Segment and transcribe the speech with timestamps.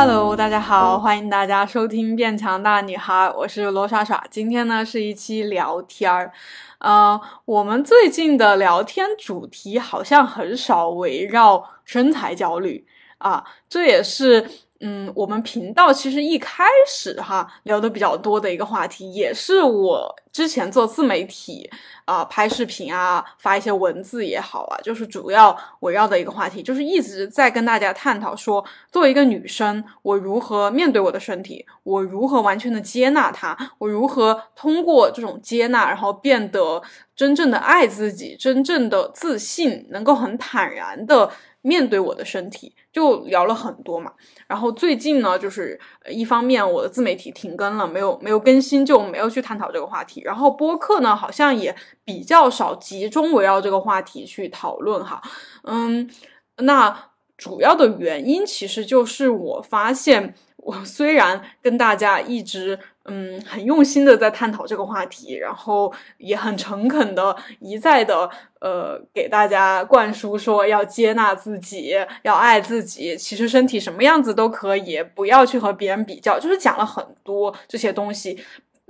[0.00, 4.24] Hello，大家好，欢迎大家收听《变强大女孩》，我是罗莎莎。
[4.30, 6.30] 今天呢是一期聊天儿，
[6.78, 12.86] 呃，我们最近的聊天主题好像很少围绕身材焦虑
[13.18, 14.48] 啊，这也是。
[14.80, 21.68] 嗯，我们频道其实一开始哈聊的比较多的一个话题，也是我之前做自媒体
[22.04, 36.80] 啊，拍视频啊，发一些文字也好啊，就是主要围绕的一个话题，就是一直在跟大家探讨说，作为一个女生，我如何面对我的身体，我如何完全的接纳它，我如何通过这种接纳，然后变得
[37.16, 41.28] 真正的爱自己，真正的自信，能够很坦然的。
[41.68, 44.10] 面对我的身体，就聊了很多嘛。
[44.46, 50.22] 然后最近呢，就是一方面我的自媒体停更了，没有没有更新，就没有去探讨这个话题。
[50.24, 55.22] 然后播客呢，好像也比较少集中围绕这个话题去讨论哈。
[55.64, 56.10] 嗯，
[56.56, 60.34] 那主要的原因其实就是我发现。
[60.68, 68.28] 我虽然跟大家一直嗯很用心的在探讨这个话题，然后也很诚恳的一再的
[68.60, 78.42] 呃给大家灌输说要接纳自己，要爱自己，其实身体什么样子都可以，不要去和别人比较，就是讲了很多这些东西。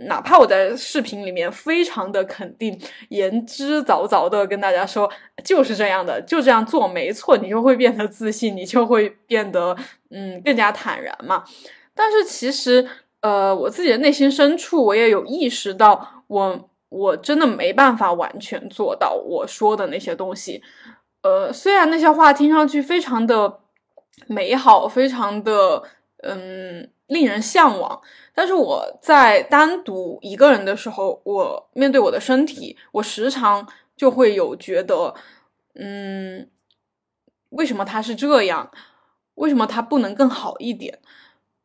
[0.02, 5.10] 哪怕我在视频里面非常的肯定，言之凿凿的跟大家说
[5.42, 9.76] 就是这样的，就这样做没错，你就会变得自信，你就会变得
[10.10, 11.42] 嗯更加坦然嘛。
[11.96, 12.88] 但是其实
[13.20, 20.62] 呃我自己的内心深处，我也有意识到，我我真的没办法完全做到我说的那些东西。
[21.22, 23.60] 呃，虽然那些话听上去非常的
[24.26, 25.82] 美好，非常的
[26.18, 28.00] 嗯令人向往。
[28.34, 35.12] 但是我在单独一个人的时候，我面对我的身体，我时常就会有觉得，
[35.74, 36.48] 嗯，
[37.50, 38.70] 为什么他是这样？
[39.34, 41.00] 为什么他不能更好一点？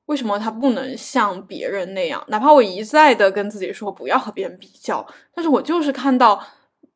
[0.06, 2.24] 为什么他不能像别人那样？
[2.28, 6.44] 哪怕我一再的跟自己说不要和别人比较，但是我就是看到，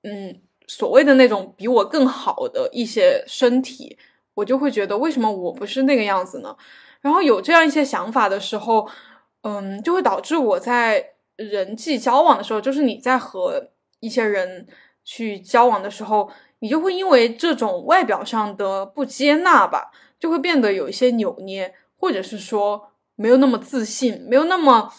[0.03, 3.97] 嗯，所谓的那种比我更好的一些身体，
[4.33, 6.55] 我就会觉得为什么我不是那个样子呢？
[7.01, 8.87] 然后有这样一些想法的时候。
[9.43, 13.69] 嗯，就会导致我在人际交往的时候，就是你在和
[14.01, 14.67] 一些人
[15.05, 16.29] 去交往的时候，
[16.59, 24.89] 你就会因为这种外表上的不接纳吧，就会变得有一些扭捏，或者是说没有那么自信，没有那么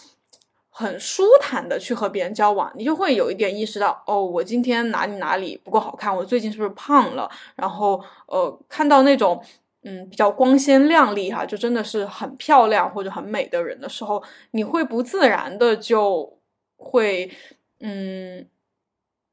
[0.69, 7.31] 很舒坦的去和别人交往，你就会有一点意识到，哦，我今天哪里哪里不够好看，我最近是不是胖了？
[7.57, 9.43] 然后呃，看到那种。
[9.85, 16.37] 嗯，比较光鲜亮丽哈，就真的是很漂亮或者很美的人的时候，你会不自然的就
[16.77, 17.31] 会，
[17.79, 18.45] 嗯，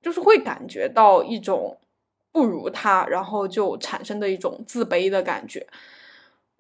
[0.04, 1.76] 就是会感觉到一种
[2.32, 5.66] 不如他，然后就产生的一种自卑的感觉。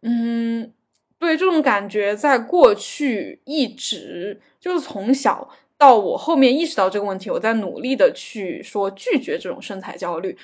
[0.02, 0.74] 嗯，
[1.20, 10.38] 对，这种感觉在过去一直就是从小到我后面意识到这个问题，我在努力的去说拒绝这种身材焦虑，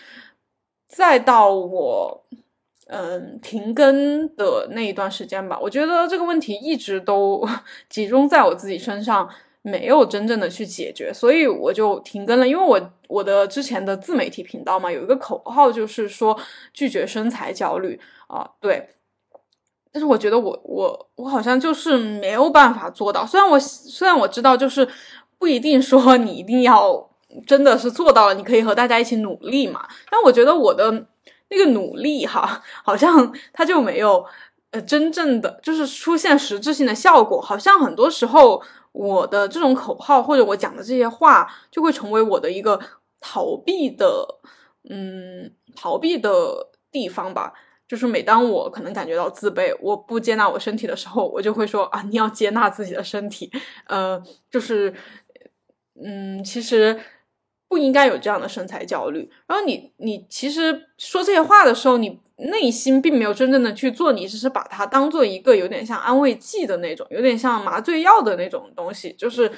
[0.87, 2.25] 再到我。
[2.93, 7.47] 嗯，停更的那一段时间吧，我觉得这个问题一直都
[7.87, 9.29] 集中在我自己身上，
[9.61, 12.45] 没有真正的去解决，所以我就停更了。
[12.45, 16.37] 因为我我的之前的自媒体频道嘛，有一个口号就是说
[16.73, 18.89] 拒绝身材焦虑啊，对。
[19.91, 24.88] 但是我觉得我我我好像就是没有办法做到，虽然我虽然我知道就是
[25.38, 27.09] 不一定说你一定要
[27.46, 31.07] 真的是做到了，你可以和大家一起努力嘛，但我觉得我的。
[31.53, 34.25] 那个努力哈，好像它就没有
[34.69, 38.63] 呃真正的就是出现实质性的效果，好像很多时候
[38.94, 42.79] 我的这种口号或者我讲的这些话，就会成为我的一个
[43.19, 44.25] 逃避的
[44.90, 47.52] 嗯逃避的地方吧。
[47.91, 53.52] 就是每当我可能感觉到自卑，我不接纳我身体的时候，我就会说啊，你要接纳自己的身体，
[53.88, 54.94] 呃，就是
[56.02, 56.97] 嗯，其实。
[57.72, 59.31] 不应该有这样的身材焦虑。
[59.47, 69.14] 然后你，你其实说这些话的时候，你内心并没有真正的去做，你只是把它当做一个有点像安慰剂的那种，有点像麻醉药的那种东西。
[69.14, 69.49] 就是，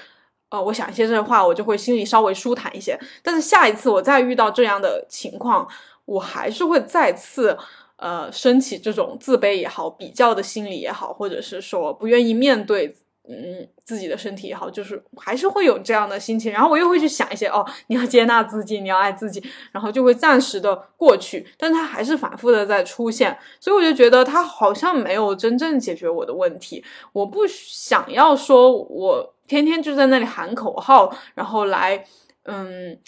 [0.49, 2.95] 呃，我想一些这些话，我就会心里稍微舒坦一些。
[3.23, 5.67] 但是下一次我再遇到这样的情况，
[6.05, 7.57] 我还是会再次，
[8.03, 12.93] 呃，升起这种自卑也好、比较的心理也好，或者是说不愿意面对。
[13.25, 19.41] 嗯，自己的身体也好，就是还是会有这样的心情，然后我又会去想一些哦，你要接纳自己，你要爱自己，
[19.71, 26.83] 然后就会暂时的过去，但它还是反复的在出现，所以我就觉得它好像没有真正解决我的问题。
[27.13, 32.03] 我不想要说我天天就在那里喊口号，然后来
[32.43, 32.99] 嗯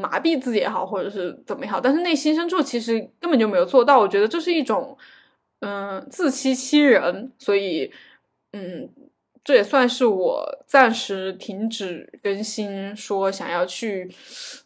[0.00, 3.98] 麻痹自己也好，或者是怎么也好，但是内心深处其实根本就没有做到。
[3.98, 4.96] 我觉得这是一种
[5.60, 7.92] 嗯，自欺欺人，所以，
[8.52, 8.88] 嗯，
[9.44, 14.10] 这也算是我暂时停止更新，说想要去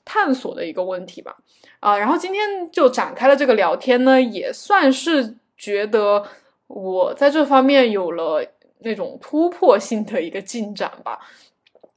[0.05, 1.37] 探索的一个问题吧。
[1.81, 6.25] 啊，然后今天就展开了这个聊天呢，也算是觉得
[6.69, 8.47] 我在这方面有了
[8.79, 11.19] 那种突破性的一个进展吧。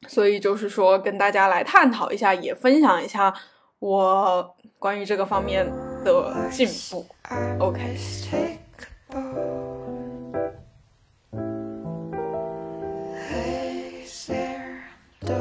[0.08, 3.34] 所以就是说，跟大家来探讨一下，也分享一下
[3.80, 5.66] 我关于这个方面
[6.04, 7.06] 的进步。
[7.60, 7.98] OK。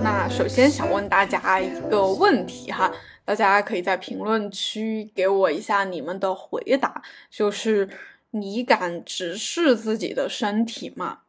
[0.02, 2.92] 那首先想问大家一个问题哈，
[3.24, 7.88] 大家可以在评论区给我一下你们的回答，就是
[8.30, 11.20] 你敢直视自己的身体吗？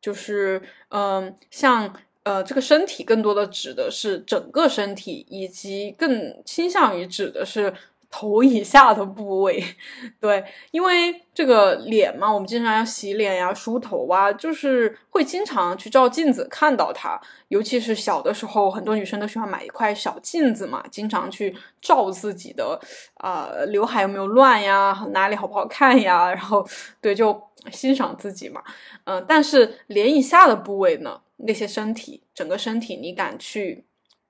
[0.00, 1.92] 就是嗯，像
[2.24, 7.72] 呃这个身体更多的指的是整个身体，以及更倾向于指的是。
[8.16, 9.60] 头以下的部位，
[10.20, 17.20] 对，因为这个脸嘛，我们经常要洗脸呀、梳头啊，就是会经常去照镜子看到它。
[17.48, 22.78] 尤其是小的时候，很多女生都喜欢买一块小镜子嘛，经常去照自己的
[23.14, 26.64] 啊，刘海有没有乱呀，哪里好不好看呀，然后
[27.00, 27.42] 对，就
[27.72, 28.62] 欣赏自己嘛。
[29.06, 33.84] 嗯，但是脸以下的部位呢，那些身体，整个身体，你敢去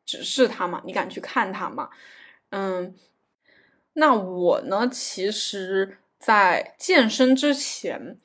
[0.05, 0.83] 直视它吗？
[0.85, 1.91] 你敢去看它吗？
[2.51, 2.95] 嗯。
[3.97, 4.89] 那我呢？
[4.89, 8.19] 其实，在健身之前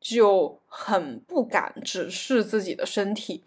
[0.00, 3.44] 就很不敢直视自己的身体，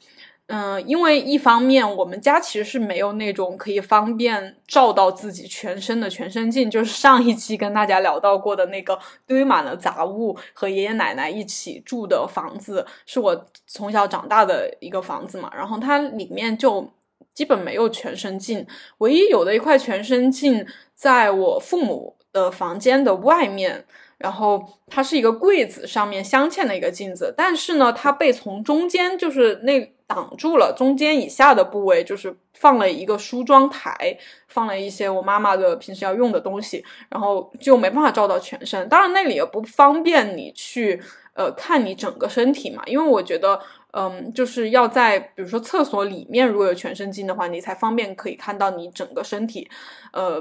[0.50, 16.90] 嗯，因为一方面我们家其实是没有那种可以方便照到自己全身的全身镜，就是上一期跟大家聊到过的那个堆满了杂物和爷爷奶奶一起住的房子，是我从小长大的一个房子嘛，然后它里面就。
[17.32, 18.68] 基本没有全身镜，
[18.98, 23.86] 唯一有的一块全身镜在我父母的房间的外面，
[24.18, 29.80] 然后它是一个柜子上面镶嵌的一个镜子，但是呢，它被从中间就是那
[30.10, 34.18] 挡住了，中间以下的部位就是放了一个梳妆台，
[34.48, 38.90] 放了一些我妈妈的平时要用的东西，然后就没办法照到全身。
[38.90, 41.00] 当然那里也不方便你去
[41.36, 43.62] 呃看你整个身体嘛，因为我觉得。
[43.92, 49.68] 嗯，就是要在比如说厕所里面，如果有全身镜的话，你才方便可以看到你整个身体。
[50.14, 50.40] 呃，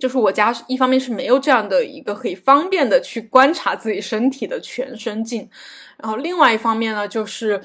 [0.00, 5.48] 就是我家一方面是没有这样的一个可以方便的去观察自己身体的全身镜，
[5.96, 7.62] 然后另外一方面呢，就是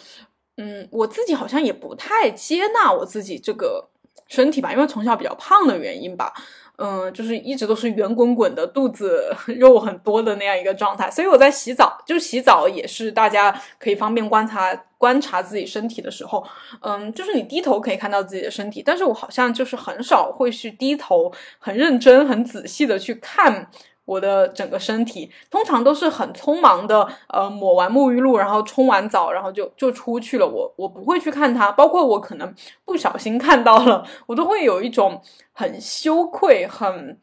[0.57, 3.87] 嗯，我自己好像也不太接纳我自己这个
[4.27, 6.33] 身体吧，因为从小比较胖的原因吧。
[6.77, 13.49] 嗯，就是一直都是圆滚滚的肚子 肉很多的那样一个状态，所以我在洗澡，就洗澡也是大家
[13.79, 16.45] 可以方便观察观察自己身体的时候，
[16.81, 23.71] 嗯，就是你低头可以看到自己的身体，但是我好像就是很少会去低头，很认真、很仔细的去看。
[24.05, 30.47] 我的整个身体通常都是很匆忙的，呃，抹完沐浴露，然后冲完澡，然后就就出去了。
[30.47, 32.53] 我我不会去看它，包括我可能
[32.85, 35.19] 不小心看到了，我都会有一种
[35.53, 37.17] 很羞愧、很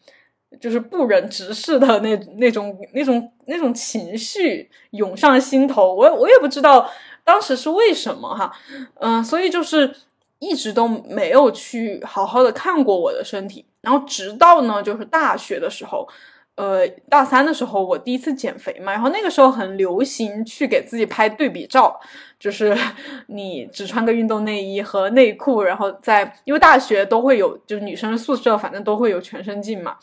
[0.60, 5.94] 就是不忍直视的那那种那种那种情绪涌上心头。
[5.94, 6.90] 我我也不知道
[7.22, 8.52] 当时是为什么哈，
[8.98, 9.94] 嗯，所以就是
[10.40, 16.08] 一直都没有去好好的看过我的身体，然后直到呢，就是大学的时候。
[16.54, 21.98] 呃，大三的时候我第一次减肥嘛，然后那个时候很流行去给自己拍对比照，
[22.38, 22.76] 就是
[23.28, 29.96] 你只穿个运动内衣和内裤，然后在因为大学都会有，就是女生宿舍反正都会有全身镜嘛，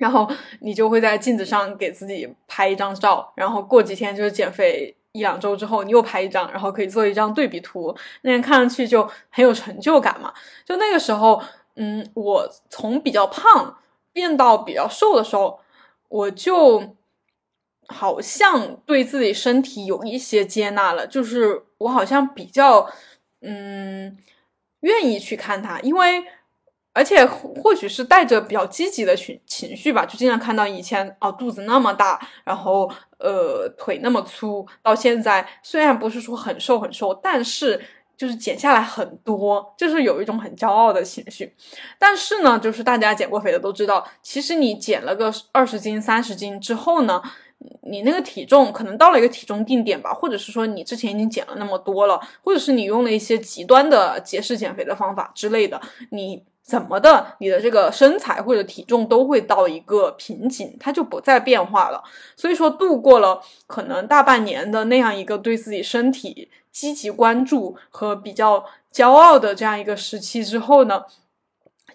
[0.00, 0.28] 然后
[0.60, 10.34] 你就会在镜子上给自己拍一张照，然后过几天就是减肥一两周之后你又拍一张，然后可以做一张对比图，那样看上去就很有成就感嘛。
[10.64, 11.40] 就那个时候，
[11.76, 13.78] 嗯，我从比较胖
[14.12, 15.60] 变到比较瘦的时候。
[16.08, 16.96] 我就
[17.86, 22.90] 好像对自己身体有一些接纳了，就是我好像比较
[23.42, 24.16] 嗯
[24.80, 26.24] 愿意去看它，因为
[26.92, 37.80] 而且或许是带着比较积极的情情绪吧，就经常看到以前哦肚子那么大，然后呃腿那么粗，到现在虽然不是说很瘦很瘦，但是。
[38.18, 41.54] 就是减下来很多，就是有一种很骄傲的情绪。
[41.98, 47.22] 但是呢，就是大家减过肥的都知道，其实你减了个二十斤、三十斤之后呢，
[47.82, 62.04] 你那个体重可能到了一个体重定点吧，或者是说你之前已经减了那么多了，或者是你用了一些极端的节食减肥的方法之类的，你怎么的，你的这个身材或者体重都会到一个瓶颈，它就不再变化了。
[62.36, 66.50] 所以说，度过了可能大半年的那样一个对自己身体。
[66.70, 71.02] 积极关注和比较骄傲的这样一个时期之后呢，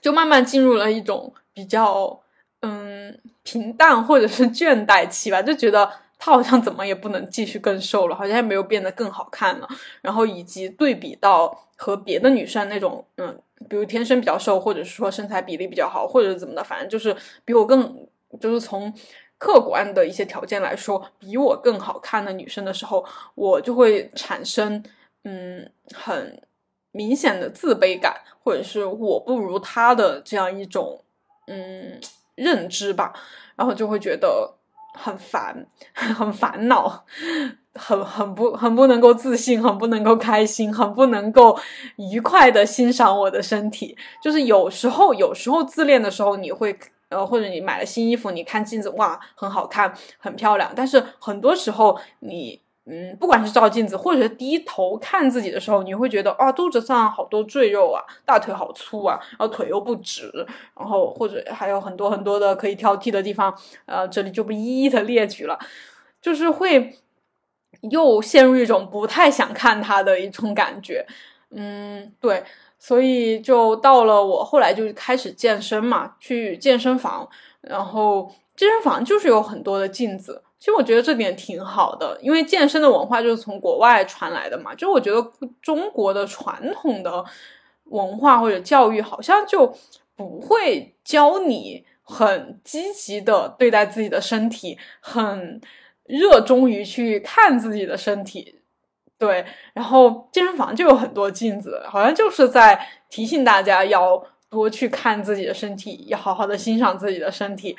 [0.02, 2.20] 就慢慢进入了一种比较
[2.60, 5.90] 嗯平淡或者是倦怠期吧，就觉得
[6.20, 9.68] 她好像怎么也不能继续更瘦了，好像也没有变得更好看了。
[10.02, 13.40] 然后以及对比到和别的女生那种，嗯，
[13.70, 17.16] 比如天生比较瘦，或者是说身材比例比较好，或者是怎么的，反正就是
[17.46, 18.08] 比我更，
[18.40, 18.94] 就是从
[19.38, 23.06] 客观的一些条件来说，比我更好看的女生的时候，
[23.36, 24.84] 我就会产生，
[25.24, 26.42] 嗯，很
[26.92, 31.04] 明显的自卑感，或者是我不如她的这样一种，
[31.48, 32.00] 嗯，
[32.36, 33.14] 认知吧，
[33.56, 34.56] 然后就会觉得。
[34.96, 37.04] 很烦， 很烦恼，
[37.76, 41.58] 很很不很不能够自信，很不能够开心，很不能够
[41.98, 43.98] 愉快的欣赏我的身体。
[44.22, 46.78] 就是有时候，有时候自恋的时候，你会
[47.10, 50.72] 呃，或者你买了新衣服，你看镜子，哇，很好看，很漂亮。
[50.76, 52.62] 但是很多时候你。
[52.86, 60.30] 嗯，不管是照镜子，或者是低头看自己的时候，你会觉得啊，肚子上好多赘肉啊，大腿好粗啊，然后腿又不直，
[60.78, 65.58] 然后或者还有很多很多的可以挑剔的地方，呃，这里就不一一的列举了，
[66.22, 66.94] 就是会
[67.90, 71.06] 又陷入一种不太想看他的一种感觉。
[71.52, 72.44] 嗯，对，
[72.80, 77.28] 所以就到了我后来就开始健身嘛，去健身房，
[77.62, 80.42] 然后健身房就是有很多的镜子。
[80.60, 84.74] 其实我觉得这点挺好的，因为健身的文化就是从国外传来的嘛。
[84.74, 87.24] 就我觉得中国的传统的
[87.86, 89.76] 文化或者教育好像就
[90.16, 95.60] 不会教你很积极的对待自己的身体，很
[96.06, 98.60] 热衷于去看自己的身体。
[99.18, 107.78] 对，然后健身房就有很多镜子，好像就是在提醒大家要多去看自己的身体，要好好的欣赏自己的身体，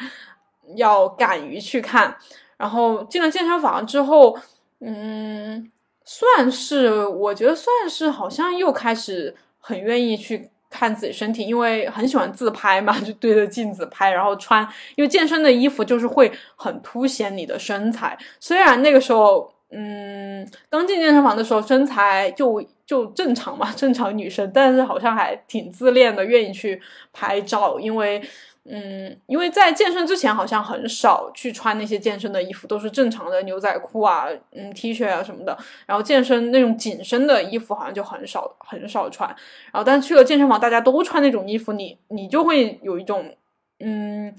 [0.76, 2.16] 要敢于去看。
[2.57, 4.38] 然后进了健身房之后，
[4.81, 5.71] 嗯，
[6.04, 14.66] 算是我觉得算是好像又开始很愿意去看自己身体，因为很喜欢自拍嘛，就对着镜子拍，然后穿，
[14.97, 18.19] 因为健身的衣服就是会很凸显你的身材。
[18.40, 28.21] 虽然那个时候，嗯，刚进健身房的时候身材就就正常嘛，正常女生，但是好像还挺自恋的，愿意去拍照，因为。
[28.66, 35.54] 嗯，因为在健身之前好像很少去穿那些健身的衣服，都是正常的牛仔裤啊，嗯，T 恤啊什么的。
[35.85, 39.28] 然后健身那种紧身的衣服好像就很少很少穿。
[39.71, 43.37] 然后但是去了健身房，大家都穿那种衣服，你你就会有一种，
[43.80, 44.35] 嗯，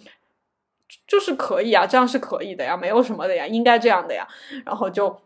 [1.07, 4.27] 就是可以啊，这样是可以的呀，没有什么的呀，应该这样的呀。
[4.65, 5.21] 然后就，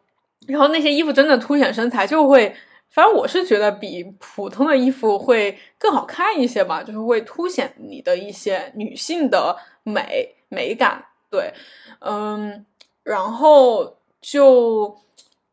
[0.47, 2.53] 然后那些衣服真的凸显身材，就会。
[2.91, 11.05] 反正我是觉得比普通的衣服会更好看一些吧，就是会凸显你的一些女性的美美感。
[11.29, 11.53] 对，
[11.99, 12.65] 嗯，
[13.03, 14.97] 然后就，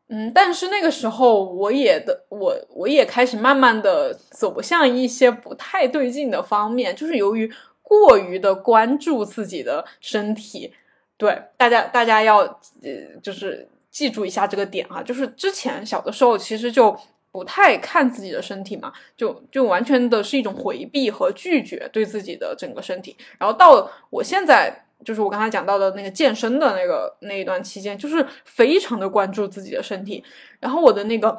[0.09, 7.53] 嗯，但是那个时候我也的我我也开始慢慢的走向一些不太对劲的方面，就是由于
[7.83, 10.73] 过于的关注自己的身体。
[11.15, 16.99] 对，大家大家要呃就是记住一下这个点哈，就是之前小的时候其实就。
[17.37, 23.15] 不太看自己的身体嘛，就就完全的是一种回避和拒绝对自己的整个身体。
[23.37, 30.23] 然后到我现在，就是我刚才讲到的那个健身的那个那一段期间，就是非常的关注自己的身体。
[30.59, 31.37] 然后我的那个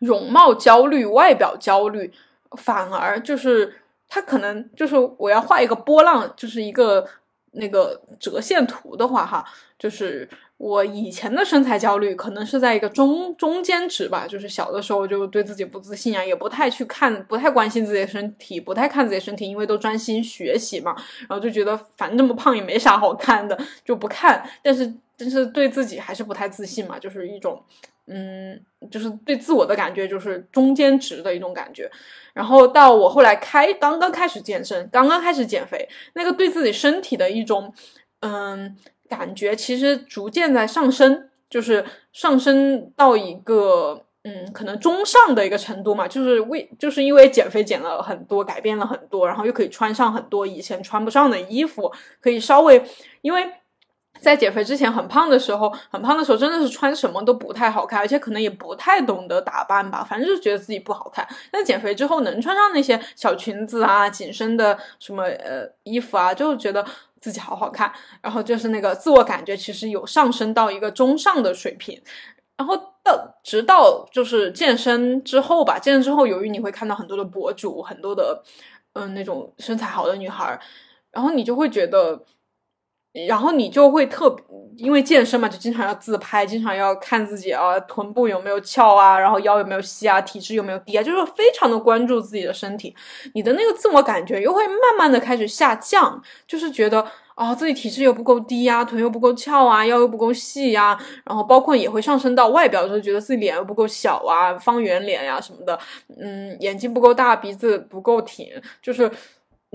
[0.00, 2.12] 容貌焦虑、外表焦虑，
[2.56, 3.72] 反而就是
[4.08, 7.06] 他可能就是我要画一个波浪，就是一个
[7.52, 9.44] 那个折线图的话，哈，
[9.84, 10.26] 就是。
[10.56, 20.94] 我以前的身材焦虑可能是在一个中中间值吧，就是小的时候就对自己不自信啊，也不太去看，不太关心自己的身体，不太看自己的身体，因为都专心学习嘛，
[21.28, 24.48] 然后就觉得反正这么胖也没啥好看的，就不看。
[24.62, 27.60] 但是但是对自己还是不太自信嘛，就是一种
[28.06, 28.58] 嗯，
[28.92, 31.90] 就是对自我的感觉就是中间值的一种感觉。
[32.32, 37.74] 然后到我后来开刚刚开始健身，刚刚开始减肥，那个对自己身体的一种
[38.20, 38.76] 嗯。
[39.08, 46.08] 感觉其实逐渐在上升，就是上升到一个嗯，可能中上的一个程度嘛。
[46.08, 52.82] 就是为就是因为减肥减了很多，改变了很多，然后又可以穿上很多以前穿不上的衣服，可以稍微
[53.20, 53.46] 因为
[54.18, 61.28] 在减肥之前很胖的时候，很胖的时候真的是穿什么都不太好看，而且可能也不太懂得打扮吧，反正就觉得自己不好看。
[61.50, 66.82] 但减肥之后能穿上那些小裙子啊、紧身的什么呃衣服啊，就觉得。
[67.24, 67.90] 自己好好看，
[68.20, 71.98] 然后就是那个自我感觉其实有上升到一个中上的水平，
[72.58, 78.42] 然后到直到就是健身之后吧，健身之后，由于你会看到很多的博主，很多的
[78.92, 80.60] 嗯那种身材好的女孩，
[81.12, 82.22] 然后你就会觉得，
[83.28, 84.34] 然后你就会特，
[84.76, 92.92] 因为健身嘛，就经常要自拍，经常要看自己啊，臀部有没有翘啊，然后腰有没有细啊，体脂有没有低啊，就是非常的关注自己的身体，
[93.34, 97.06] 你的那个自我感觉又会慢慢的开始下降，就是觉得
[97.36, 105.78] 啊自己体质又不够低呀，臀又不够翘啊，腰又不够细呀，然后包括也会上升到外表，就是觉得自己脸又不够小啊，方圆脸呀什么的，
[106.20, 108.48] 嗯，眼睛不够大，鼻子不够挺，
[108.82, 109.08] 就是。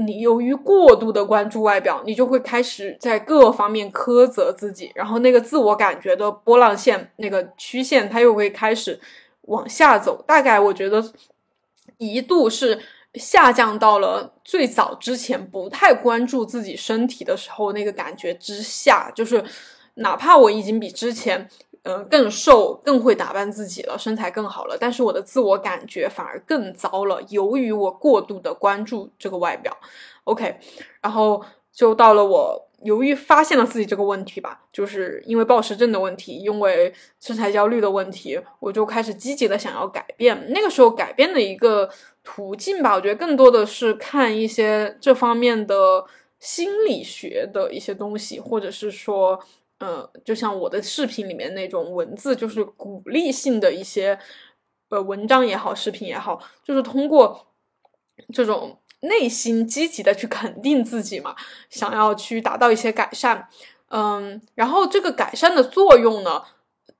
[0.05, 8.99] 你由于过度的关注外表，你就会开始在各方面苛责自己，然后那个自我感觉的波浪线那个曲线，它又会开始
[9.41, 10.23] 往下走。
[10.25, 11.03] 大概我觉得
[11.97, 12.79] 一度是
[13.15, 19.43] 下降到了最早之前不太关注自己身体的时候那个感觉之下，就是
[19.95, 21.49] 哪怕我已经比之前。
[21.89, 27.19] 嗯，更瘦，更会打扮自己了，身材更好了，但是我的自我感觉反而更糟了。
[27.29, 29.75] 由于我过度的关注这个外表
[30.25, 30.59] ，OK，
[31.01, 31.43] 然后
[31.73, 40.51] 就到了我由于发现了自己这个问题吧，就是因为暴食症的问题，因为身材焦虑的问题，我就开始积极的想要改变。
[40.51, 41.89] 那个时候改变的一个
[42.23, 46.05] 途径吧，我觉得更多的是看一些这方面的
[46.37, 49.39] 心理学的一些东西，或者是说。
[49.79, 54.19] 呃，就像我的视频里面那种文字，就是鼓励性的一些
[54.89, 57.47] 呃文章也好，视频也好，就是通过
[58.33, 61.35] 这种内心积极的去肯定自己嘛，
[61.69, 63.49] 想要去达到一些改善。
[63.87, 66.43] 嗯，然后这个改善的作用呢，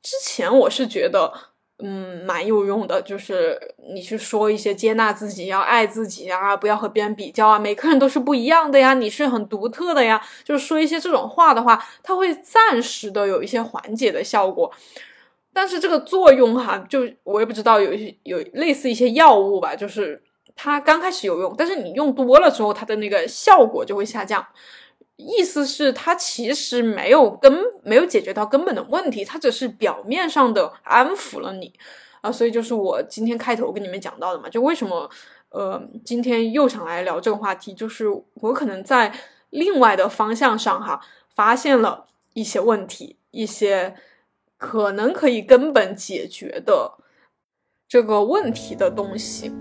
[0.02, 1.49] 之前我是觉得。
[1.82, 3.58] 嗯，蛮有用的，就是
[3.94, 14.70] 你去说一些接纳自己、要爱自己啊，不要和别人比较啊，每个人都是不一样的呀，你是很独特的呀，就是说一些这种话的话，它会暂时的有一些缓解的效果，
[15.54, 17.92] 但是这个作用哈，就我也不知道，有
[18.24, 20.22] 有类似一些药物吧，就是
[20.58, 24.46] 它刚开始有用，但是你用多了之后，它的那个效果就会下降。
[25.22, 31.74] 意思是，它其实没有根，没有解决到根本的问题，它只是表面上的安抚了你
[32.22, 32.32] 啊。
[32.32, 35.10] 所以就是我今天开头跟你们讲到的嘛，就为什么
[35.50, 39.14] 呃今天又想来聊这个话题，就是我可能在
[39.50, 41.02] 另外的方向上哈
[41.36, 43.96] 发现了一些问题，一些
[44.58, 46.94] 可能可以根本解决的
[47.90, 49.52] 这个问题的东西。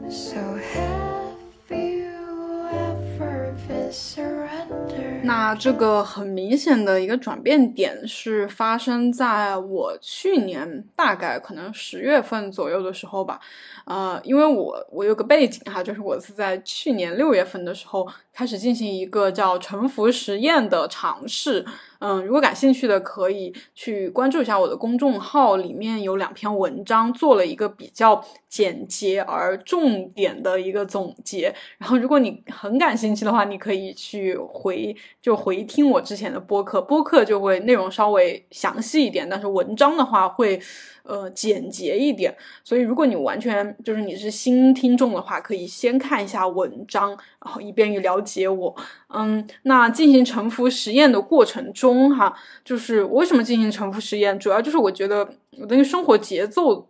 [5.28, 13.38] 那这个很明显的一个转变点是发生在我去年大概可能十月份左右的时候吧，
[13.84, 21.62] 呃，因为我我有个背景哈，就是我是在去年六月份的时候开始进行一个叫沉浮实验的尝试。
[22.00, 31.52] 嗯，如果感兴趣的可以去关注一下我的公众号，里面有两篇文章，做了一个比较简洁而重点的一个总结。
[31.78, 40.60] 然后，如果你很感兴趣的话，你可以去回就回听我之前的播客，播客就会内容稍微详细一点，但是文章的话会。
[41.08, 47.08] 呃，简洁一点，所以如果你完全就是你是新听众的话，可以先看一下文章，
[47.42, 48.76] 然后以便于了解我。
[49.08, 55.26] 嗯，那进行沉浮实验的过程中，哈，就是为什么进行沉浮实验，主要就是我觉得
[55.58, 56.86] 我的生活节奏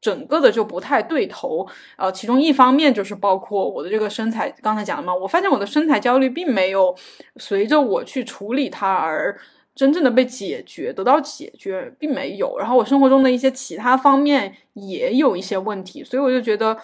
[0.00, 1.68] 整个的就不太对头。
[1.98, 6.96] 呃，其中一方面就是包括我的这个身材，刚才讲了嘛，我发现我的身材焦虑并没有
[7.36, 9.38] 随着我去处理它而。
[9.74, 16.76] 真正的被解决得到解决并没有，然后我生活中的一些其他方面也有一些问题，所以我就觉得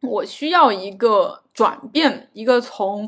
[0.00, 3.06] 我需要一个转变，一个从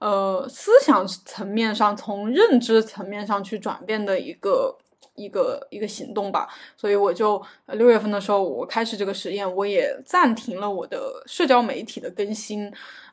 [0.00, 4.76] 呃思想层面上、从认知层面上去转变的一个
[5.14, 6.48] 一个一个行动吧。
[6.76, 12.70] 所以我就六月份的时候，我开始这个实验，我也暂停了我的社交媒体的更新，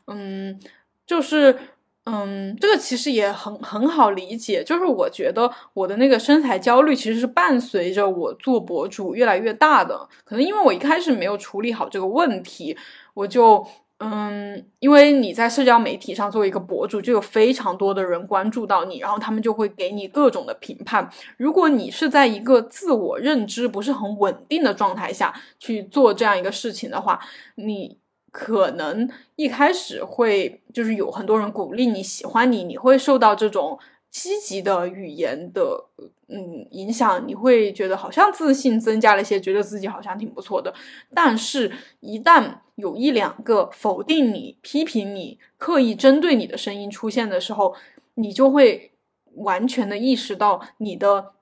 [0.07, 0.59] 嗯，
[1.05, 1.57] 就是。
[2.05, 12.75] 嗯，这个其实也很很好理解，就是我觉得我的那个身材焦虑其实是伴随着我做博主越来越大的，可能因为我一开始没有处理好这个问题，
[13.13, 13.65] 我就
[13.99, 21.09] 嗯，因为你在社交媒体上作为一个博主，就有非常多的人关注到你，然后他们就会给你各种的评判。
[21.37, 27.17] 如果你是在一个自我认知不是很稳定的状态下去做这样一个事情的话，
[27.55, 28.02] 你。
[28.33, 33.77] 可能一开始会就是有很多人鼓励你喜欢你，你会受到这种
[34.09, 35.85] 积极的语言的
[36.27, 40.73] 嗯影响，你会觉得好像自信增加了一些，觉得自己好像挺不错的。
[41.13, 47.75] 但是，一旦有一两个否定你、批评你、刻意针对你的声音出现的时候，
[48.15, 48.93] 你就会
[49.35, 51.33] 完全的意识到你的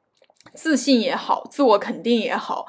[0.53, 2.67] 自信也好，自我肯定也好，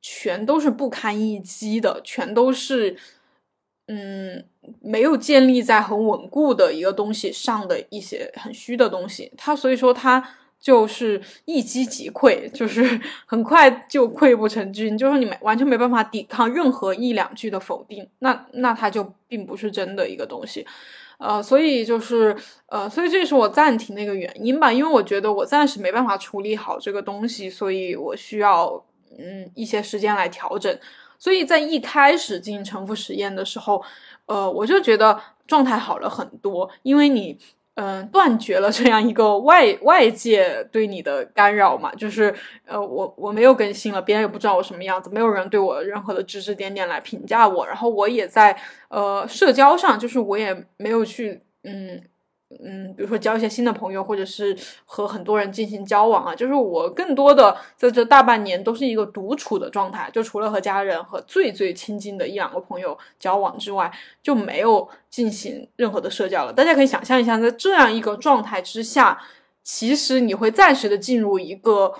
[0.00, 2.96] 全都是不堪一击的，全都是。
[3.88, 4.44] 嗯，
[4.80, 10.22] 没有建立在很稳固的一个东西上的一些很虚的东西，它所以说它
[10.60, 20.64] 就是一击即溃，就是 很快就溃不成军，就是你没完全没办法抵抗任何一两句的否定，那那它就并不是真的一个东西。
[21.18, 22.34] 呃，所以就是
[22.66, 28.84] 呃，所以这是我暂停的一个原因吧，因为我觉得我暂时没办法处理好这个东西，所以我需要
[29.18, 30.76] 嗯一些时间来调整。
[31.22, 33.80] 所以在一开始进行重复实验的时候，
[34.26, 37.38] 呃，我就觉得状态好了很多，因为你。
[37.74, 42.34] 嗯，断绝了这样一个外外界对你的干扰嘛，就是
[42.66, 48.54] 呃，我我没有更新了，别人也不知道我什么样子，没有人对我任何的指指点点来评价我，然后我也在
[48.90, 52.02] 呃社交上，就是我也没有去嗯。
[52.62, 63.90] 嗯，比如说交一些新的朋友，或者是和很多人进行交往啊，就是我更多的在这大半年都是一个独处的状态，就除了和家人和最最亲近的一两个朋友交往之外，
[64.22, 66.52] 就没有进行任何的社交了。
[66.52, 69.20] 大家可以想象一下，在这样一个状态之下，
[69.62, 71.94] 其实你会暂时的进入一个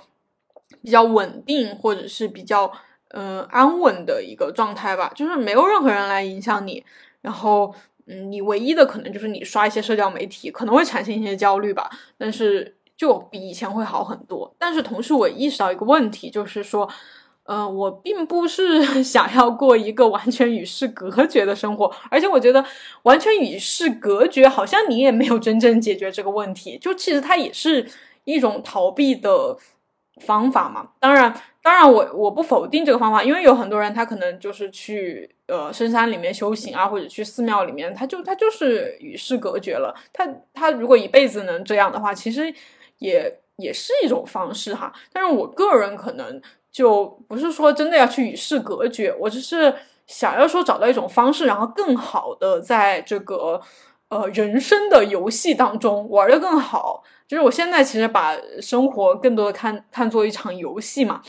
[0.81, 2.71] 比较稳定或者是比较
[3.09, 6.83] 嗯安稳的一个状态吧，就是没有任何人来影响你，
[7.21, 7.73] 然后。
[8.07, 14.53] 嗯，你唯一的可能就是你刷一些社交媒体可能会产生一些焦虑吧，但是就比以前会好很多。
[14.57, 16.87] 但是同时我意识到一个问题，就是说，
[17.43, 22.63] 呃，我并不是 想要过一个完全与世隔绝的生活，而且我觉得
[23.03, 27.85] 完全与世隔绝好像你也没有真正解决这个问题，就其实它也是
[28.25, 29.57] 一种逃避的
[30.21, 30.89] 方法嘛。
[30.99, 31.33] 当然。
[31.63, 39.95] 当然，我我不否定这个方法，因为有很多人他可能就是去呃深山里面修行啊，或者去寺庙里面，他就他就是与世隔绝了。
[40.11, 42.53] 他他如果一辈子能这样的话，其实
[42.97, 44.91] 也也是一种方式哈。
[45.13, 49.73] 但是我个人可能就不是说真的要去与世隔绝，我只是
[50.05, 53.61] 想要说找到一种方式，然后更好的在这个
[54.09, 57.05] 呃人生的游戏当中玩的更好。
[57.33, 61.19] 就是我现在其实把生活更多的看看作一场游戏嘛。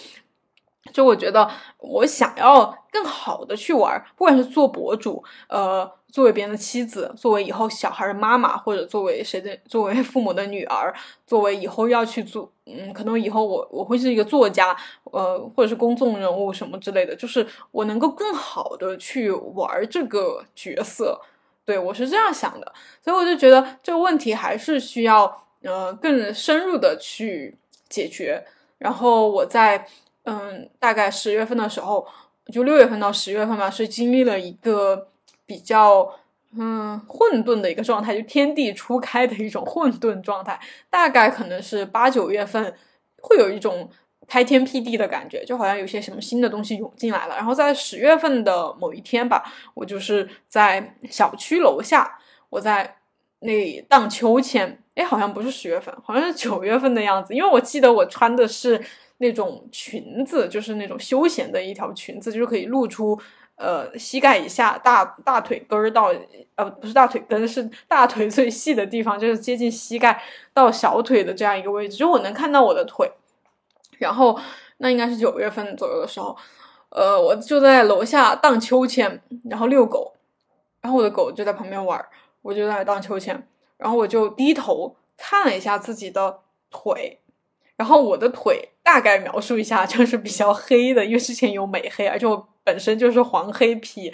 [0.92, 10.94] 就我觉得，我想要更好的去玩，不管是做博主，呃，作为别人的妻子，作为以后小孩的妈妈，或者作为谁的，作为父母的女儿，
[11.26, 21.18] 作为以后要去做，嗯，可能以后我我会是一个作家，呃，或者是公众人物什么之类的，就是我能够更好的去玩这个角色，
[21.64, 22.70] 对我是这样想的，
[23.02, 28.44] 所以我就觉得这个问题还是需要，呃，更深入的去解决，
[28.78, 29.86] 然后我在。
[30.26, 32.06] 嗯，大概十月份的时候，
[32.50, 35.08] 就六月份到十月份吧，是经历了一个
[35.44, 36.14] 比较
[36.56, 40.58] 嗯混沌的一个状态，就天地初开的一种混沌状态。
[40.88, 42.74] 大概可能是八九月份
[43.20, 43.90] 会有一种
[44.26, 47.36] 开天辟地的感觉，就好像有些什么新的东西涌进来了。
[47.36, 52.96] 然后在十月份的某一天吧，我就是在小区楼下，我在
[53.44, 54.82] 那荡秋千。
[54.96, 58.84] 哎，好像不是十月份，好像是九月份的样子，因为我记得我穿的是。
[59.18, 63.18] 那种裙子就是那种休闲的一条裙子，就是可以露出
[63.54, 66.12] 呃膝盖以下大大腿根儿到
[66.56, 70.20] 呃不是大腿根是大腿最细的地方，就是接近膝盖
[70.52, 73.08] 到小腿的这样一个位置，就我能看到我的腿。
[73.98, 74.38] 然后
[74.78, 76.36] 那应该是九月份左右的时候，
[76.90, 80.12] 呃，我就在楼下荡秋千，然后遛狗，
[80.80, 82.08] 然后我的狗就在旁边玩儿，
[82.44, 87.18] 我就在荡秋千，然后我就低头看了一下自己的腿。
[87.76, 94.12] 然后我的腿大概描述一下，就是比较黑的，因为之前有美黑，而且我本身就是黄黑皮，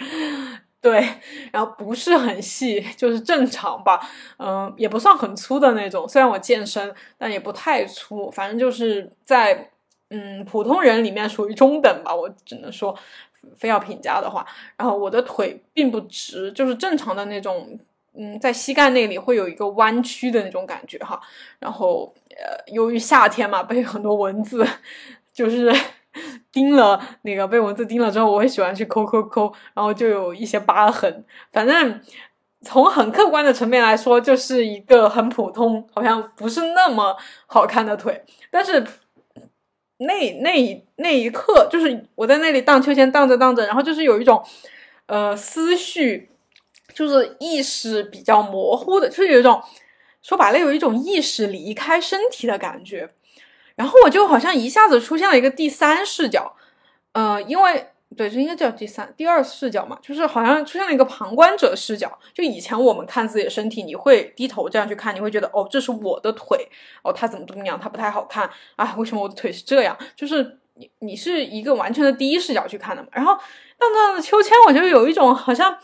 [0.81, 1.07] 对，
[1.51, 3.99] 然后不是很细，就是正常吧，
[4.39, 6.09] 嗯，也不算很粗的那种。
[6.09, 9.69] 虽然我健身，但也不太粗，反正就是在
[10.09, 12.97] 嗯普通人里面属于中等吧，我只能说，
[13.55, 14.43] 非要评价的话。
[14.75, 17.79] 然后我的腿并不直，就是正常的那种。
[18.13, 21.19] 嗯，在膝盖那里会有一个弯曲的那种感觉哈，
[21.59, 24.67] 然后呃，由于夏天嘛，被很多蚊子
[25.33, 25.73] 就是
[26.51, 31.23] 叮了，那个被蚊子叮了之后，我会喜欢去抠抠抠，然后就有一些疤痕。
[31.53, 32.01] 反正
[32.61, 38.21] 从很客观的层面来说，就是一个很普通，好像不是那么好看的腿。
[38.51, 38.85] 但是
[39.99, 44.43] 那那那一刻，就是我在那里荡秋千，荡着荡着，然后就是有一种
[45.05, 46.27] 呃思绪。
[46.93, 49.61] 就是意识比较模糊的，就是有一种
[50.21, 53.13] 说白了，有一种意识离开身体的感觉。
[53.75, 56.55] 然后我就好像一下子出现了一个第三视角，
[57.13, 62.19] 呃，因为对，这应该叫第三、第二视角嘛，就是好像出现了一个旁观者视角。
[62.33, 66.67] 就以前我们看自己的身体，你会低头这样去看，你会觉得哦，这是我的腿，
[67.01, 68.93] 哦，它怎么怎么样，它不太好看啊？
[68.97, 69.97] 为什么我的腿是这样？
[70.15, 73.07] 就是你你是一个完全的第一视角去看的嘛。
[73.13, 73.33] 然后
[73.79, 75.79] 荡荡的秋千，我就有一种好像。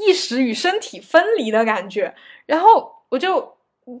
[0.00, 2.14] 意识与身体分离的感觉，
[2.46, 3.56] 然后我就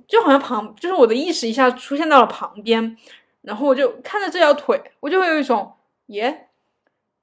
[0.08, 2.96] 就好像旁，就是我的意识一下出现到了旁边，
[3.42, 5.74] 然后我就看着这条腿，我就会有一种
[6.06, 6.48] 耶，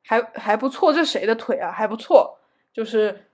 [0.03, 1.71] 还还不错，这谁的腿啊？
[1.71, 2.37] 还不错，
[2.71, 3.25] 就是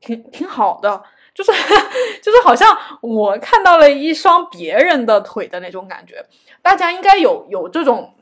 [0.00, 1.02] 挺挺好的，
[1.34, 1.50] 就是
[2.22, 6.24] 就是好像我看到了一双别人的腿的那种感觉，
[6.62, 8.14] 大家应该有有这种。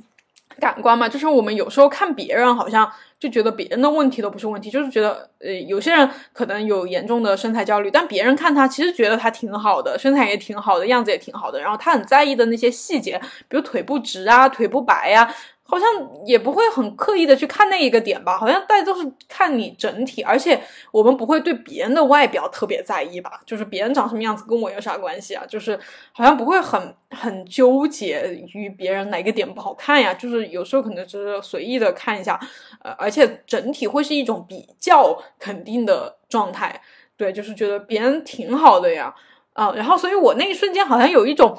[0.63, 15.29] 感官嘛，就是我们有时候看别人，好像就觉得别人的问题都不是问题，就是觉得，呃，有些人可能有严重的身材焦虑，但别人看他其实觉得他挺好的，身材也挺好的，样子也挺好的，然后他很在意的那些细节，比如腿不直啊，腿不白呀。
[15.73, 15.87] 好像
[16.27, 25.43] 也不会很刻意的去看那一个点吧，好像大家都是看你整体，而且我们不会对别人的外表特别在意吧，就是别人长什么样子跟我有啥关系啊？
[25.49, 25.81] 就是
[26.13, 32.39] 好像不会很很纠结于别人哪个点不好看呀，就是有时候可能只是随意的看一下，
[32.83, 36.83] 呃，而且整体会是一种比较肯定的状态，
[37.17, 39.15] 对，就是觉得别人挺好的呀，
[39.55, 41.59] 啊，然后所以我那一瞬间好像有一种，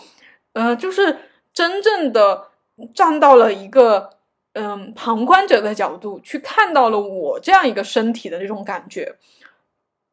[0.54, 1.18] 呃，就是
[1.52, 2.53] 真正的。
[2.94, 4.10] 站到了一个
[4.54, 9.16] 嗯旁观者的角度去看到了我这样一个身体的那种感觉，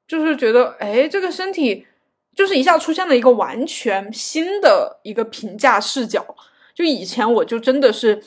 [0.07, 1.87] 就是觉得哎，这个身体
[2.35, 6.37] 就是一下出现了一个完全新的一个评价视角。
[6.75, 8.23] 就以前我就真的是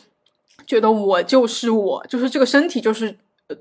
[0.66, 3.18] 觉得我就是我，就是这个身体就是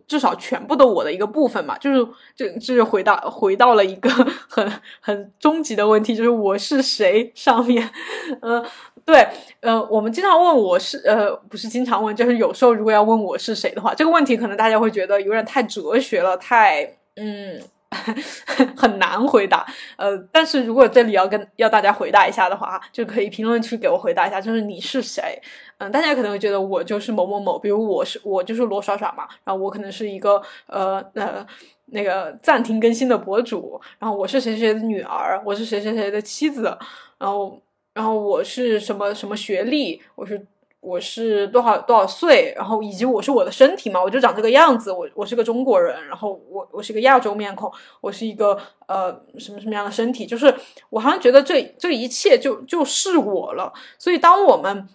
[0.06, 1.78] 至少全部的我的一个部分嘛。
[1.78, 2.06] 就是
[2.36, 4.10] 这这就回到回到了一个
[4.48, 7.90] 很很终极的问题，就是我是谁上面，
[8.40, 8.64] 嗯。
[9.04, 9.26] 对，
[9.60, 16.84] 呃，我们经常问我是，呃，不是经常问，就是有时候如果要问我是谁的话，这个问题可能大家会觉得有点太哲学了，太，
[17.16, 17.60] 嗯，
[18.76, 19.66] 很难回答。
[19.96, 25.40] 呃，但是如果这里要跟要大家回答一下的话，就可以评论区给我回答一下，就是你是谁？
[25.78, 31.44] 嗯，大家可能会觉得我就是某某某，比如我是我就是罗耍耍嘛，然后我可能是一个呃呃
[31.86, 36.78] 那个暂停更新的博主，然后我是谁谁的女儿，我是谁谁谁的妻子，
[37.18, 37.60] 然后。
[37.94, 40.00] 然后我是什么什么学历？
[40.14, 40.46] 我是
[40.80, 42.52] 我是多少多少岁？
[42.56, 44.90] 然后以及我是我的身体嘛，我就长这个样子。
[44.90, 50.26] 我我是个中国人，然后我我是个亚洲面孔，我是一个呃什么什么样的身体？
[50.26, 50.54] 就是
[50.90, 53.72] 我好像觉得这这一切就就是我了。
[53.98, 54.88] 所以当我们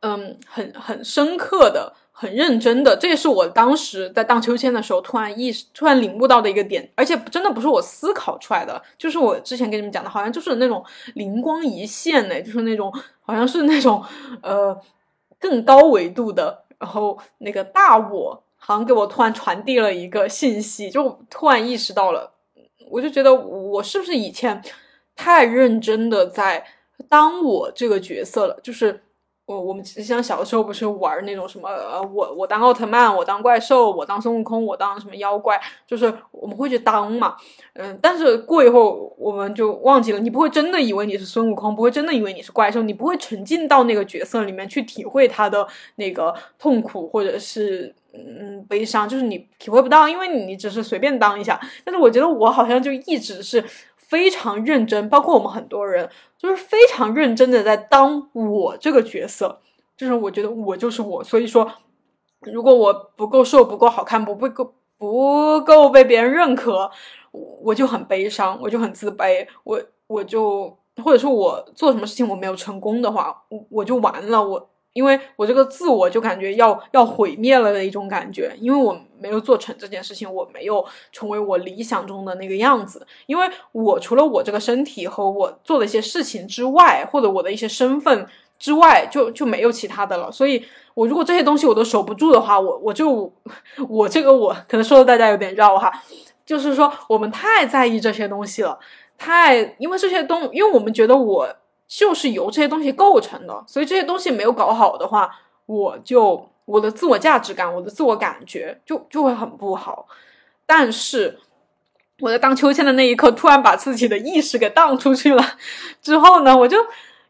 [0.00, 1.94] 嗯很很深刻的。
[2.20, 14.04] 很认真的，这也是我当时在荡秋千的时候突然意识、突然领悟到的一个点，而且真的不是我思考出来的，就是我之前跟你们讲的，好像就是那种灵光一现呢，就是那种好像是那种
[14.42, 14.78] 呃
[15.38, 22.34] 更高维度的，然后那个大我好像给我突然传递了一个信息，就突然意识到了，
[22.90, 24.62] 我就觉得我是不是以前
[25.16, 26.66] 太认真的在
[27.08, 29.04] 当我这个角色了，就是。
[29.50, 37.34] 我我们像小的时候不是玩那种什么呃我我当奥特曼我当怪兽我当孙悟空我当什么妖怪，就是我们会去当嘛，
[37.72, 51.60] 嗯，但是过一会儿我们就忘记了，你不会真的以为你是孙悟空，不会真的以为你是怪兽，你不会沉浸到那个角色里面去体会他的那个痛苦或者是嗯悲伤，就是你体会不到，因为你只是随便当一下。
[51.84, 53.64] 但是我觉得我好像就一直是。
[54.10, 56.10] 非常认真，包括我们很多人，
[56.40, 59.60] 就是非常认真的在当我这个角色，
[59.94, 61.70] 就是我觉得我就是我，所以说，
[62.40, 66.90] 如果我不够瘦、不够好看、不不够不够被别人认可，
[67.62, 74.70] 我就很悲伤，我就很自卑，我我就或者说我做什么事情我没有成功的话，我我就完了，我。
[74.92, 83.06] 因为我这个自我就感觉要要毁灭了的一种感觉，因为我没有做成这件事情，我没有成为我理想中的那个样子。
[83.26, 88.26] 因为我除了我这个身体和我做的一些事情之外，或者我的一些身份
[88.58, 90.32] 之外，就就没有其他的了。
[90.32, 93.32] 所以，我如果这些东西我都守不住的话，我我就
[93.88, 95.92] 我这个我可能说的大家有点绕哈，
[96.44, 98.76] 就是说我们太在意这些东西了，
[99.16, 101.48] 太因为这些东，因为我们觉得我。
[101.90, 105.28] 就是由这些东西构成的，所以这些东西没有搞好的话，
[105.66, 110.06] 我就我的自我价值感，我的自我感觉就就会很不好。
[110.64, 111.40] 但是
[112.20, 115.44] 我在荡秋千的那一刻，突然把自己的意识给荡出去了
[116.00, 116.78] 之后呢，我就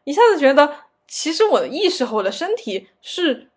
[0.03, 0.71] 一下子觉得，
[1.07, 3.49] 其实我的意识和我的身体是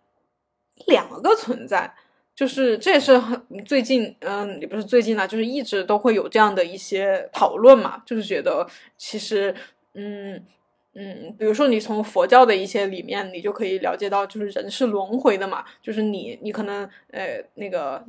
[0.87, 1.93] 两个存在。
[2.35, 9.53] 就是这也是很最近，嗯，也不是最近了，就是一直都会有这样的一些讨论嘛，就是觉得其实，
[9.93, 10.43] 嗯。
[10.95, 18.01] 嗯，比如说你从佛教的一些里面，你就可以了解到，就是人是轮回的嘛，就是你你可能呃那个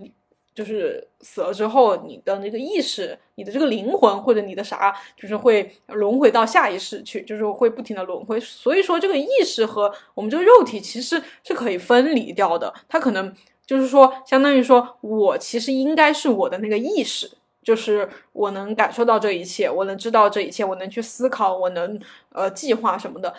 [0.54, 8.38] 就是死了之后，你的那个意识，你的这个灵魂或者你的啥，就是会轮回到下一世去，就是会不停的轮回。
[8.38, 13.34] 所以说这个意识和我们这个肉体其实是可以分离掉的，它可能
[13.66, 17.28] 就是说相当于说我其实应该是我的那个意识。
[17.66, 22.00] 就是我能感受到这一切，我能知道这一切，我能去思考，我能
[22.30, 23.34] 呃计划什么的。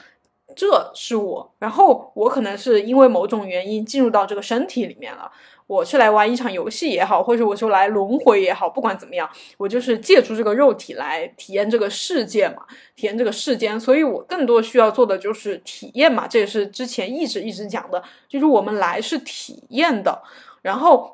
[0.53, 5.31] 这是我，然后我可能是因为某种原因进入到这个身体里面了。
[5.65, 12.65] 我是来玩一场游戏也好，或者我说来轮回也好，不管怎么样，我就是借助这个肉体来体验这个世界嘛，
[12.97, 13.79] 体验这个世间。
[13.79, 20.21] 所以我更多需要做的就是体验嘛，这也是之前一直一直讲的，就是我们来是体验的，
[20.61, 21.13] 然后。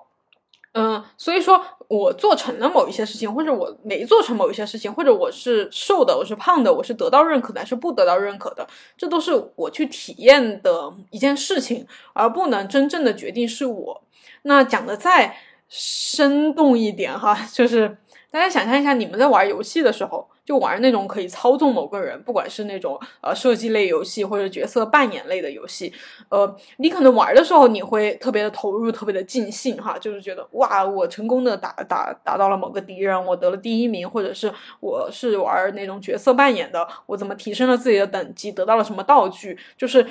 [0.75, 1.63] 嗯，所以说
[1.95, 14.03] 我做成了某一些事情，或者我没做成某一些事情，或者我是瘦的，我是胖的，我是得到认可的，还是不得到认可的，这都是我去体验的一件事情，而不能真正的决定是我。
[14.41, 15.37] 那讲的再
[15.69, 17.97] 生动一点哈，就是
[18.31, 20.27] 大家想象一下，你们在玩游戏的时候。
[20.45, 25.93] 就玩那种可以操纵某个人，不管是那种呃射击类游戏或者角色扮演类的游戏，
[26.29, 34.51] 呃，你可能玩的时候你会特别的投入，特别的尽兴哈，就是觉得哇，我成功的打打打到了某个敌人，我得了第一名，或者是
[34.81, 40.05] 我是玩那种角色扮演的，我怎么提升了自己的等级，得到了什么道具，就是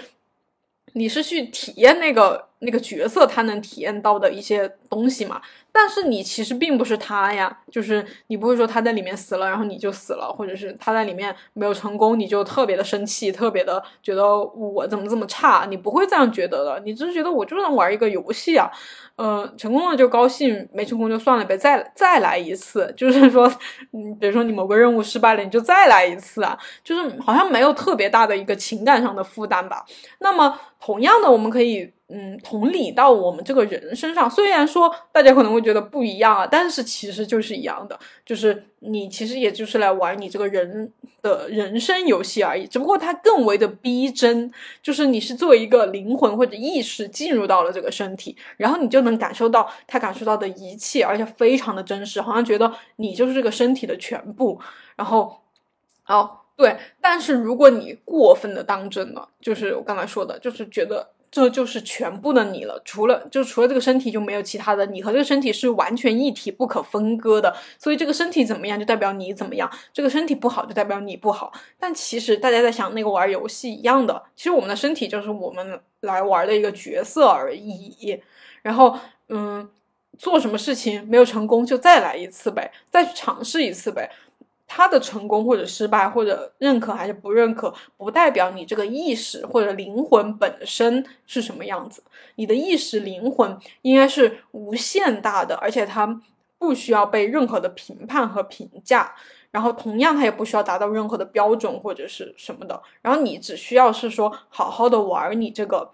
[0.95, 5.41] 你是去体验那个那个角色他能体验到的一些东西嘛。
[5.75, 18.71] 但是你其实并不是他呀，就是你不会说他在里面死了，然后你就死了，或者是他在里面没有成功，你就特别的生气，特别的觉得我怎么这么差，你不会这样觉得的，你只是觉得我就是玩一个游戏啊，
[19.17, 23.51] 呃，成功了就高兴，没成功就算了呗，再再来一次， 就是说，
[23.93, 29.87] 嗯，比如说你某个任务失败了，你就再来一次啊，就是好像没有特别大的一个情感上的负担吧。
[30.19, 31.91] 那么同样的，我们可以。
[32.15, 54.61] 嗯，同理到我们这个人身上，虽然说大家可能会觉得不一样啊，但是其实就是一样的，就是你其实也就是来玩你这个人的人生游戏而已，只不过它更为的逼真，就是你是作为一个灵魂或者意识进入到了这个身体，然后你就能感受到他感受到的一切，而且非常的真实，好像觉得你就是这个身体的全部。
[54.97, 55.41] 然后，
[56.07, 61.09] 哦，对，但是如果你过分的当真了，就是我刚才说的，就是觉得。
[61.33, 67.57] 这就是全部的你了，除了就除了这个身体就没有其他的，你和这个身体是完全一体、不可分割的。
[67.79, 71.51] 所以这个身体怎么样，就代表你怎么样；这个身体不好，就代表你不好。
[71.79, 78.21] 但其实大家在想那个玩游戏一样的，其实我们的身体就是我们来玩的一个角色而已。
[78.61, 78.95] 然后，
[79.31, 79.67] 嗯，
[80.19, 84.11] 做什么事情没有成功，就再来一次呗，再去尝试一次呗。
[84.75, 92.03] 他的成功或者失败，或者认可还是不认可，不代表你这个意识或者灵魂本身是什么样子。
[92.37, 96.19] 你的意识灵魂应该是无限大的，而且它
[96.59, 99.15] 不需要被任何的评判和评价，
[99.51, 102.83] 然后同样它也不需要达到任何的标准或者是什么的。
[103.03, 105.91] 然后你只需要是说好好的玩你这个。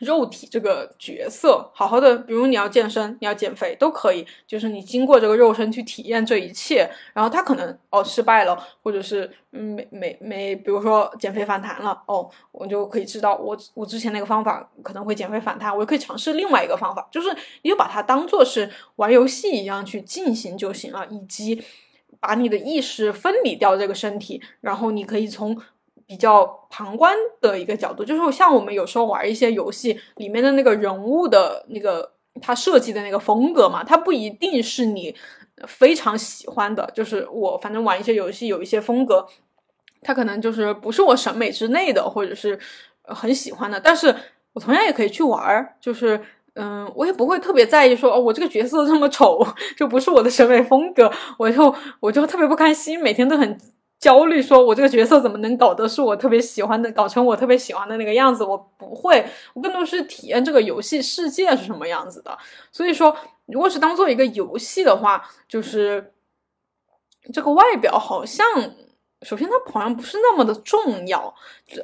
[0.00, 17.28] 肉体这个角色，好好的，比如你要健身，你要减肥都可以，就是你经过这个肉身去体验这一切，然后他可能哦失败了，或者是嗯没没没，比如说减肥反弹了，哦，我就可以知道我我之前那个方法可能会减肥反弹，我就可以尝试另外一个方法，就是
[17.62, 21.62] 你就把它当做是玩游戏一样去进行就行了，以及
[22.20, 25.60] 把你的意识分离掉这个身体，然后你可以从。
[26.08, 35.14] 比较旁观的一个角度，就是像我们有时候玩一些游戏里面的那个人物的那个他设计的那个风格嘛，它不一定是你
[35.66, 36.90] 非常喜欢的。
[36.94, 39.26] 就是我反正玩一些游戏有一些风格，
[40.00, 42.58] 它可能就是不是我审美之内的，或者是
[43.02, 43.78] 很喜欢的。
[43.78, 44.14] 但是
[44.54, 46.18] 我同样也可以去玩，就是
[46.54, 53.58] 嗯，我也不会特别在意说哦，我这个角色这么丑， 就不是我的审美风格，我就我就特别不开心，每天都很。
[53.98, 58.44] 焦虑，说我这个角色怎么能搞得是我特别喜欢的，搞成我特别喜欢的那个样子？
[58.44, 62.38] 我不会，我更多是体验这个游戏世界是什么样子的。
[62.70, 66.12] 所以说，如果是当做一个游戏的话，就是
[67.32, 68.46] 这个外表好像，
[69.22, 71.34] 首先它好像不是那么的重要，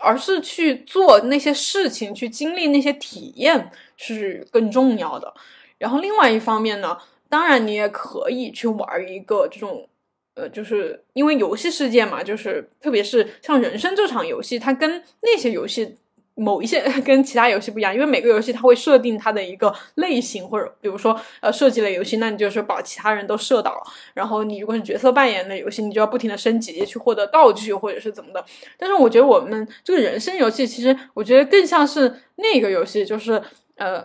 [0.00, 5.35] 而是去做那些事情，去经历那些体验是更重要的。
[5.79, 6.96] 然后另外一方面呢，
[7.29, 9.88] 当然你也可以去玩一个这种。
[10.35, 15.94] 呃，就是因为游戏世界嘛，就是特别是像人生这场游戏，它跟那些游戏
[16.35, 23.80] 某一些 跟其他游戏不一样，因为每个游戏它会设定它的一个类型，或者比如说呃设计类游戏，那你就是把其他人都射倒，
[24.12, 28.45] 然后你如果是角色扮演类游戏，你就要不停的升级去获得道具或者是怎么的。
[28.76, 33.41] 但是我觉得我们这个人生游戏，其实我觉得更像是那个游戏，就是
[33.76, 34.05] 呃。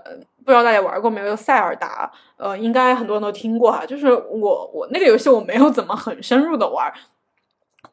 [0.50, 1.36] 不知道大家玩过没有？
[1.36, 3.86] 塞尔达，呃，应该很多人都听过哈。
[3.86, 6.92] 就是我我那个游戏我没有怎么很深入的玩，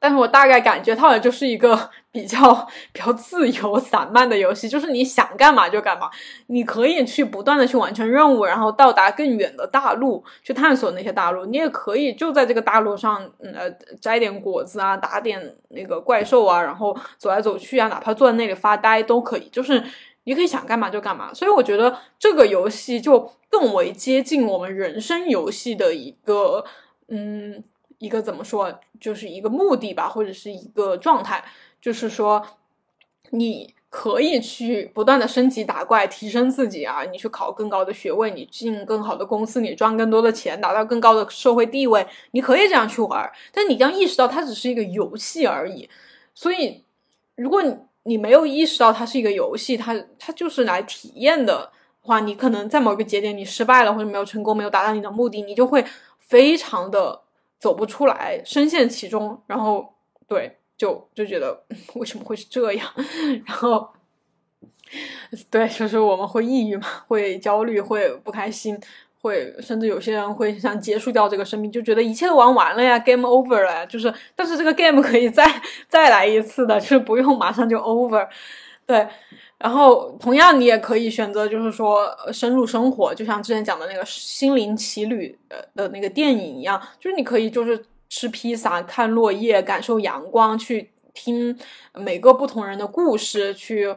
[0.00, 6.10] 但是我大概感觉它好像就是一个比较 比较自由散漫的游戏，就是你想干嘛就干嘛，
[6.48, 19.82] 你可以去不断的去完成任务，然后到达更远的大陆去探索那些大陆，你也可以就在这个大陆上，呃，摘点果子啊，打点那个怪兽啊，然后走来走去啊，哪怕坐在那里发呆都可以，就是
[20.26, 21.34] 你可以想干嘛就干嘛。
[21.34, 26.64] 所以我觉得这个游戏就更为接近我们人生游戏的一个，
[27.08, 27.64] 嗯。
[27.98, 31.42] 一个怎么说，就是一个目的吧，或者是一个状态，
[31.80, 32.46] 就是说，
[33.30, 45.88] 你可以去不断的升级打怪，提升自己啊，你去考更高的学位，你进更好的公司，你赚更多的钱，达到更高的社会地位，你可以这样去玩，但你将意识到它只是一个游戏而已。
[46.34, 46.84] 所以，
[47.34, 47.74] 如果你
[48.06, 55.84] 你没有意识到它是一个游戏，它它就是来体验的话，你可能在某个节点你失败了，或者没有成功，没有达到你的目的，你就会
[56.20, 57.22] 非常的。
[57.58, 59.94] 走不出来，深陷其中，然后
[60.28, 61.64] 对，就就觉得
[61.96, 62.86] 为什么会是这样？
[63.46, 63.88] 然后
[65.50, 68.78] 对，就是我们会抑郁嘛，会焦虑，会不开心，
[69.26, 73.84] 会甚至有些人会想结束掉这个生命，就觉得一切都玩完了呀，game over 了呀。
[73.84, 75.44] 就是，但是这个 game 可以再
[75.88, 78.26] 再来一次的，就是不用马上就 over。
[78.86, 79.06] 对。
[79.58, 91.56] 然后，同样你也可以选择，就是说深入生活，就像之前讲的那个《心灵奇旅》呃的那个电影一样，就是你可以就是吃披萨、看落叶、感受阳光，去听
[91.94, 93.96] 每个不同人的故事，去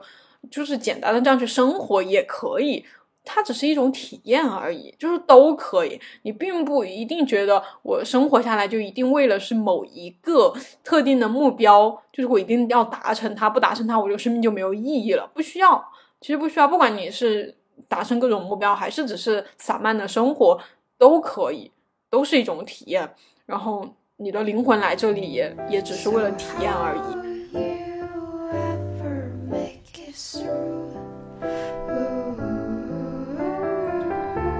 [0.50, 2.86] 就是简单的这样去生活也可以。
[3.24, 6.00] 它只是一种体验而已，就是都可以。
[6.24, 10.54] 你并不一定觉得我生活下来就一定为了是某一个
[10.84, 15.30] 特定的目标，就是我一定要达成它，不达成它，我就生命就没有意义了。
[15.34, 15.84] 不需要，
[16.22, 16.68] 其实不需要。
[16.68, 17.56] 不管你是
[17.88, 20.60] 达成各种目标，还是只是散漫的生活，
[20.98, 21.72] 都可以，
[22.10, 23.14] 都是一种体验。
[23.46, 27.30] 然后你的灵魂来这里，也也只是为了体验而已。
[27.52, 30.99] you ever make history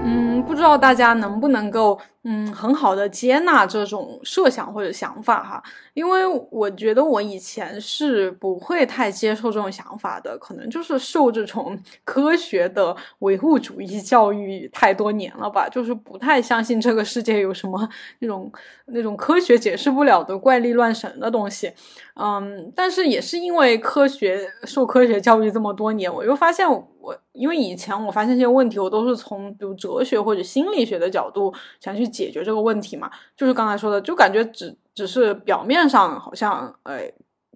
[0.02, 5.62] 嗯不知道大家能不能够，嗯，很好的接纳这种设想或者想法哈，
[5.94, 17.88] 因为我觉得我以前是不会太接受这种想法的，可能就是受这种 科学的唯物主义教育太多年了吧，就是不太相信这个世界有什么
[18.20, 18.50] 那种
[18.86, 21.72] 那种科学解释不了的怪力乱神的东西，
[22.14, 26.66] 嗯，但是也是因为科学受科学教育这么多年，我又发现。
[27.00, 37.10] 我因为以前我发现这些问题，我都是从比如哲学或者心理学的角度想去解决这个问题嘛，就是刚才说的，就感觉只只是表面上好像，哎，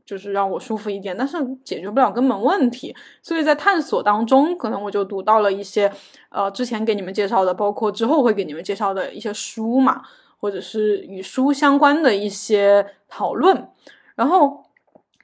[0.06, 2.96] 就是让我舒服一点，但是解决不了根本问题。
[3.22, 5.92] 所以在探索当中，可能我就读到了一些，
[6.30, 10.02] 呃，之前给你们介绍的，包括之后会给你们介绍的一些书嘛，
[10.38, 13.68] 或者是与书相关的一些讨论。
[14.14, 14.64] 然后，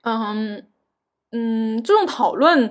[0.02, 0.66] 嗯
[1.32, 2.70] 嗯，这种讨论。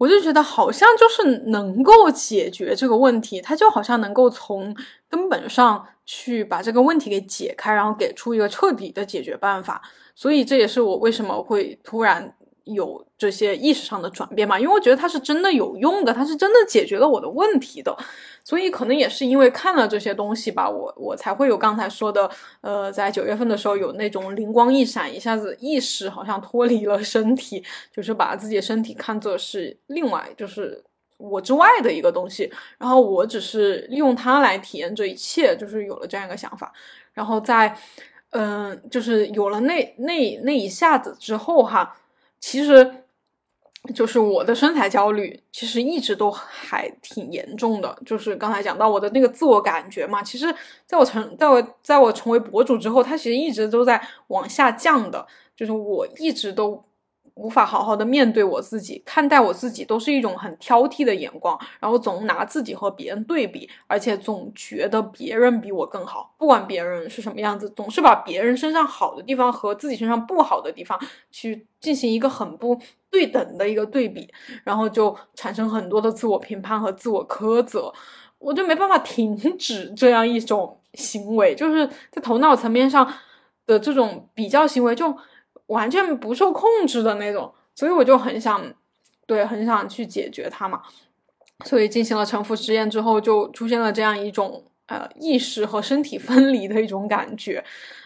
[0.00, 4.74] 我就觉得好像就是能够解决这个问题，它就好像能够从
[5.10, 9.82] 根本上去把这个问题给解开，然后给出一个彻底的解决办法。
[10.14, 12.34] 所以这也是我为什么会突然。
[12.64, 14.58] 有这些意识上的转变嘛？
[14.58, 17.96] 因为我觉得它是真的有用的，它是真的解决了我的问题的，
[18.44, 22.30] 所以可能也是因为看了这些东西吧，我我才会有刚才说的，
[22.60, 30.84] 呃，在九月份的时候有那种灵光一闪，一下子意识好像脱离了身体，就是把自己的身体看作是另外就是
[31.18, 36.72] 我之外的一个东西，然后我只是利用它来体验这一切，就是有了这样一个想法，
[37.12, 37.76] 然后在
[38.30, 41.96] 嗯，就是有了那那那一下子之后哈。
[42.40, 43.04] 其实，
[43.94, 47.96] 就是我的身材焦虑，其实一直都还挺严重的。
[48.04, 50.52] 就是刚才讲到我的那个自我感觉嘛，其实
[50.86, 55.26] 在我成在我在我成为博主之后，它其实一直都在往下降的。
[55.54, 56.82] 就是我一直都。
[57.40, 72.78] 无法好好的面对我自己，看待我自己都是一种很挑剔的眼光，然后总拿自己和别人对比，而且总觉得别人比我更好，不管别人是什么样子，总是把别人身上好的地方和自己身上不好的地方去进行一个很不
[73.08, 74.28] 对等的一个对比，
[74.62, 77.90] 然后就产生很多的自我评判和自我苛责，
[78.38, 83.10] 我就没办法停止这样一种行为，就是在头脑层面上
[83.66, 85.16] 的这种比较行为就。
[85.70, 88.60] 完全不受控制的那种，所以我就很想，
[89.24, 90.82] 对，很想去解决它嘛。
[91.64, 97.62] 所以进行了沉浮实验之后，就出现了这样一种呃意识和身体分离的一种感觉。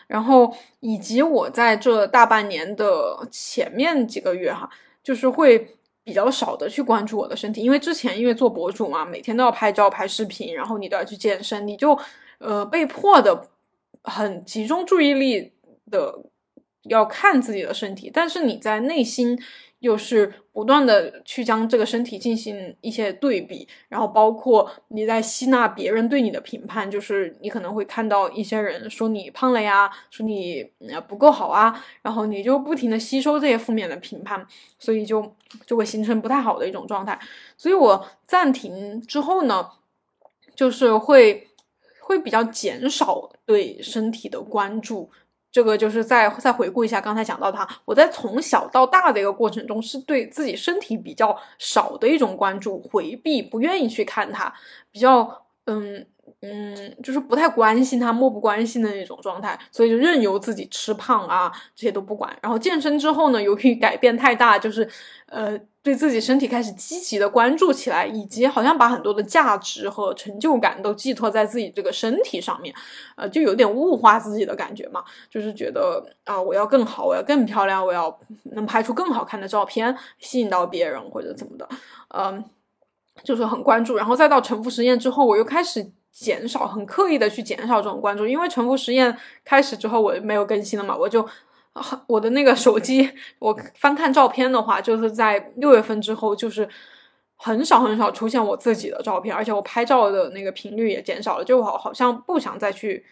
[0.07, 4.69] 然后以及我在这大半年的前面几个月哈，
[5.03, 11.99] 就是会比较少的去关注我的身体，因为之前因为做博主嘛，每天都要拍照、拍视频，然后你都要去健身，你就
[12.39, 13.49] 呃被迫的
[14.03, 15.55] 很集中注意力
[15.91, 16.15] 的。
[16.85, 19.39] 要看自己的身体，但是你在内心
[19.81, 30.67] 又是不断的去将这个身体进行一些对比，然后包括你在吸纳别人对你的评判，就是你可能会看到一些人说你胖了呀，说你
[31.07, 34.47] 不够好啊，然后你就不停的吸收这些负面的评判，
[34.79, 35.35] 所以就
[35.67, 37.19] 就会形成不太好的一种状态。
[37.57, 39.69] 所以我暂停之后呢，
[40.55, 41.49] 就是会
[42.01, 45.11] 会比较减少对身体的关注。
[45.55, 54.53] 这个就是再再回顾一下刚才讲到他，我在从小到大的一个过程中，是对自己身体比较少的一种关注，回避，不愿意去看它，
[54.91, 56.05] 比较嗯。
[56.41, 62.35] 嗯，就是不太关心他，漠不关心的那种状态，所以就任由自己吃胖啊，这些都不管。
[62.43, 64.87] 然后健身之后呢，由于改变太大，就是
[65.27, 72.75] 呃，对自己身体开始积极的关注起来，以及好像把很多的价值和成就感都寄托在自己这个身体上面，
[73.17, 81.69] 呃，就有点物化自己的感觉嘛，就是觉得啊，我要更好，我要更漂亮，我要能拍出更好看的照片，吸引到别人或者怎么的，
[82.09, 82.43] 嗯，
[83.23, 83.97] 就是很关注。
[83.97, 85.93] 然后再到沉浮实验之后，我又开始。
[86.15, 91.29] 减少很刻意的去减少这种关注，因为沉浮实验开始之后我没有更新了嘛，我就
[92.07, 96.69] 我的那个手机，我翻看照片的话，就是在六月份之后，就是
[97.37, 103.05] 很少很少出现我自己的照片，而且我拍照的那个频率也减少了，就好好像不想再去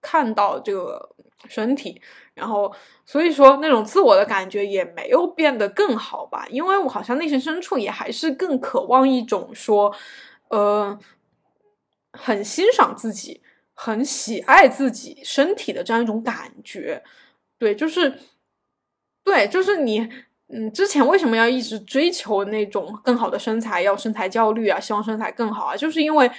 [0.00, 1.10] 看到这个
[1.48, 2.00] 身体，
[2.34, 2.72] 然后
[3.06, 9.94] 所以说那种自我的感觉也没有变得更好吧，因为我好像内心深处也还是更渴望一种说，
[10.48, 10.98] 呃。
[12.12, 13.40] 很欣赏自己，
[13.72, 17.00] 很喜爱自己身体的这样一种感觉，
[17.60, 18.12] 对，就是，
[19.22, 20.08] 对，就是你，
[20.48, 26.30] 嗯，之前为什么要一直追求那种更好的身材，要身材焦虑啊，希望身材更好啊，就是因为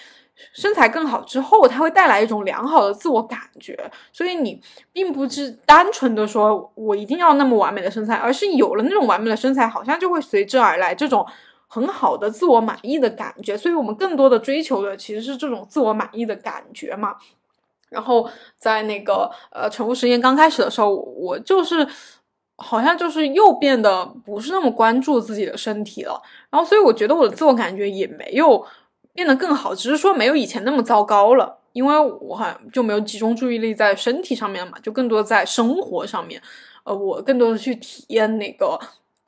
[0.54, 3.78] 身材更好之后，它会带来一种良好的自我感觉，
[4.12, 4.60] 所以你
[4.92, 11.26] 并不是单纯的说我一定要那么完美的身材，而是有了那种完美的身材，好像就会随之而来这种。
[11.74, 17.16] 很好的自我满意的感觉，所以我们更多的追求的其实是这种自我满意的感觉嘛。
[17.92, 18.28] 然后
[18.58, 21.88] 在那个呃宠物实验刚开始的时候，我就是
[22.56, 26.20] 好像就是又变得不是那么关注自己的身体了。
[26.50, 28.66] 然后所以我觉得我的自我感觉也没有
[29.14, 36.42] 变得更好，只是说没有以前那么糟糕了，因为我好像就没有集中注意力在身体上面嘛，就更多在生活上面。
[36.84, 38.80] 呃，我更多的去体验那个。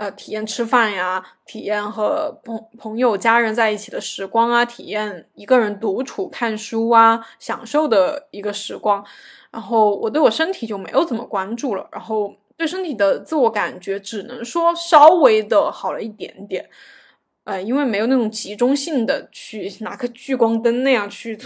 [0.03, 9.01] 呃，体验吃饭呀，体验和朋朋友、家人在一起的时光啊，体验一个人独处看书啊，享受的一个时光。
[9.49, 16.69] 然后我对我身体就没有怎么关注了，然后对身体的自我感觉只能说稍微的好了一点点。
[17.45, 21.39] 呃，因为没有那种集中性的去拿个聚光灯那样去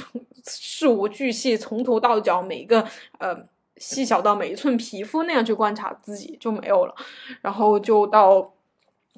[0.47, 2.83] 事无巨细从头到脚每一个
[3.19, 3.37] 呃。
[3.80, 6.95] 细小到每一寸皮肤那样去观察自己就没有了，
[7.41, 8.53] 然后就到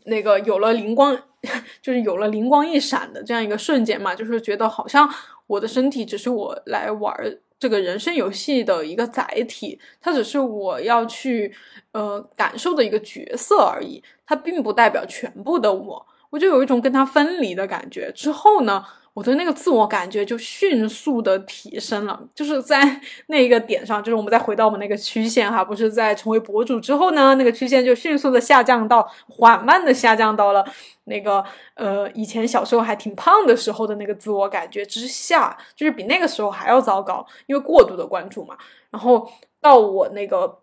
[0.06, 1.18] 那个有了灵光，
[1.82, 5.10] 就是有了灵光一闪的这样一个瞬间嘛，就是觉得好像
[5.48, 7.14] 我的身体只是我来玩
[7.60, 11.54] 这个人生游戏的一个载体，它只是我要去
[11.92, 18.12] 呃感受的一个角色而已，它并不代表全部的我，我就有一种跟它分离的感觉。
[18.14, 18.86] 之后呢？
[19.14, 30.66] 我的那个自我感觉就迅速的提升了，就是在 那一个点上，就是我们再回到我们那个曲线哈，不是在成为博主之后呢，那个曲线就迅速的下降到缓慢的下降到了
[31.06, 31.44] 那个
[31.74, 38.56] 呃以前小时候还挺胖的时候的那个自我感觉之下，就是比那个时候还要糟糕，因为过度的关注嘛。
[38.92, 39.30] 然后
[39.60, 40.59] 到我那个。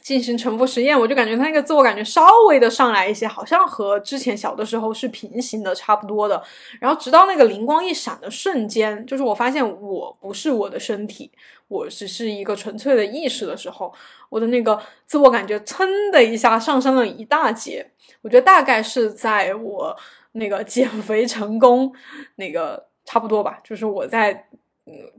[0.00, 6.42] 进行沉浮实验，我就感觉他那个自我感觉稍微的上来一些，好像和之前小的时候是平行的，差不多的。
[6.80, 11.30] 然后直到那个灵光一闪的瞬间，就是我发现我不是我的身体，
[11.68, 13.92] 我只是一个纯粹的意识的时候，
[14.28, 17.90] 我的那个自我感觉噌的一下上升了一大截。
[18.22, 19.96] 我觉得大概是在我
[20.32, 21.92] 那个减肥成功
[22.36, 24.48] 那个差不多吧，就是我在。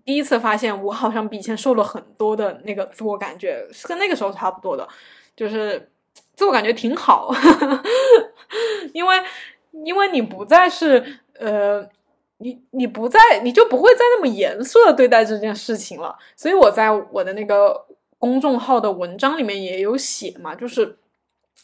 [0.03, 4.87] 第一次发现我好像比以前瘦了很多的那个自我感觉是跟那个时候差不多的，
[5.35, 5.89] 就是
[6.35, 7.33] 自我感觉挺好，
[8.93, 9.15] 因为
[9.83, 11.83] 因为你不再是呃，
[12.37, 17.85] 你你不再你就不会再那么严肃的对待这件事情了，所以我在我的那个
[18.19, 20.97] 公众号的文章里面也有写嘛，就是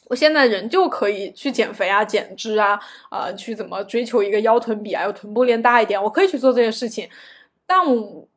[0.10, 2.80] 我现在人就可以去减肥啊、减脂啊，
[3.12, 7.08] 呃，去怎么追求一个腰臀比啊，要臀部练大一点，我可以去做这些事情。
[7.74, 8.28] 但我，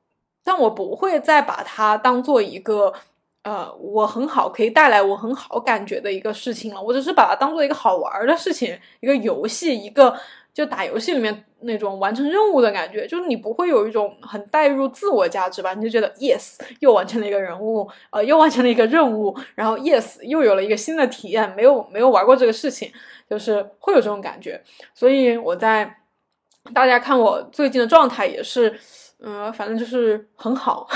[0.45, 2.95] 但我不会再把它当做一个，
[3.43, 6.81] 呃，我很好可以带来我很好感觉的一个事情了。
[6.81, 10.17] 我只是把它当做一个好玩的事情，一个游戏，一个
[10.53, 15.75] 就打游戏里面那种完成任务的感觉，就是你不会有一种很带入自我价值吧？
[15.75, 22.93] 你就觉得 yes 又完成了一个人物，呃，又完成了一个任务，然后 yes 又有了一个新的体验，没有没有玩过这个事情，
[23.29, 24.63] 就是会有这种感觉。
[24.95, 25.97] 所以我在
[26.73, 28.79] 大家看我最近的状态也是，
[29.21, 30.87] 嗯，反正就是很好，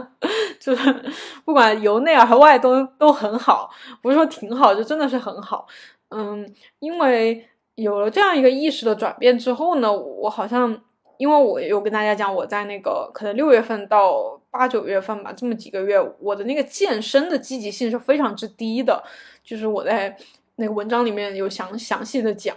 [0.60, 1.10] 就是
[1.44, 3.70] 不管由内而外都都很好，
[4.02, 5.66] 不是说挺好，就真的是很好。
[6.08, 7.46] 嗯，因为。
[7.76, 10.78] 有了这样一个意识的转变之后呢，我好像，
[11.16, 19.02] 因为我有跟大家讲，我在那个可能六月份到八九月份吧，这么几个月，我的那个健身的积极性是非常之低的，
[19.42, 20.14] 就是我在
[20.56, 22.54] 那个文章里面有详详细的讲，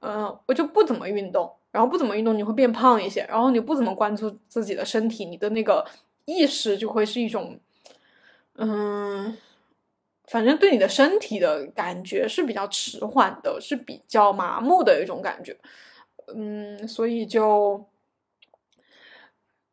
[0.00, 5.84] 嗯，我就不怎么运动，然后不怎么运动你会变胖一些，然后你不怎么关注自己的身体，你的那个
[6.26, 7.58] 意识就会是一种，
[8.54, 9.36] 嗯。
[10.28, 15.54] 反正对你的身体的感觉是比较迟缓的，是比较麻木的一种感觉，
[16.34, 17.84] 嗯，所以就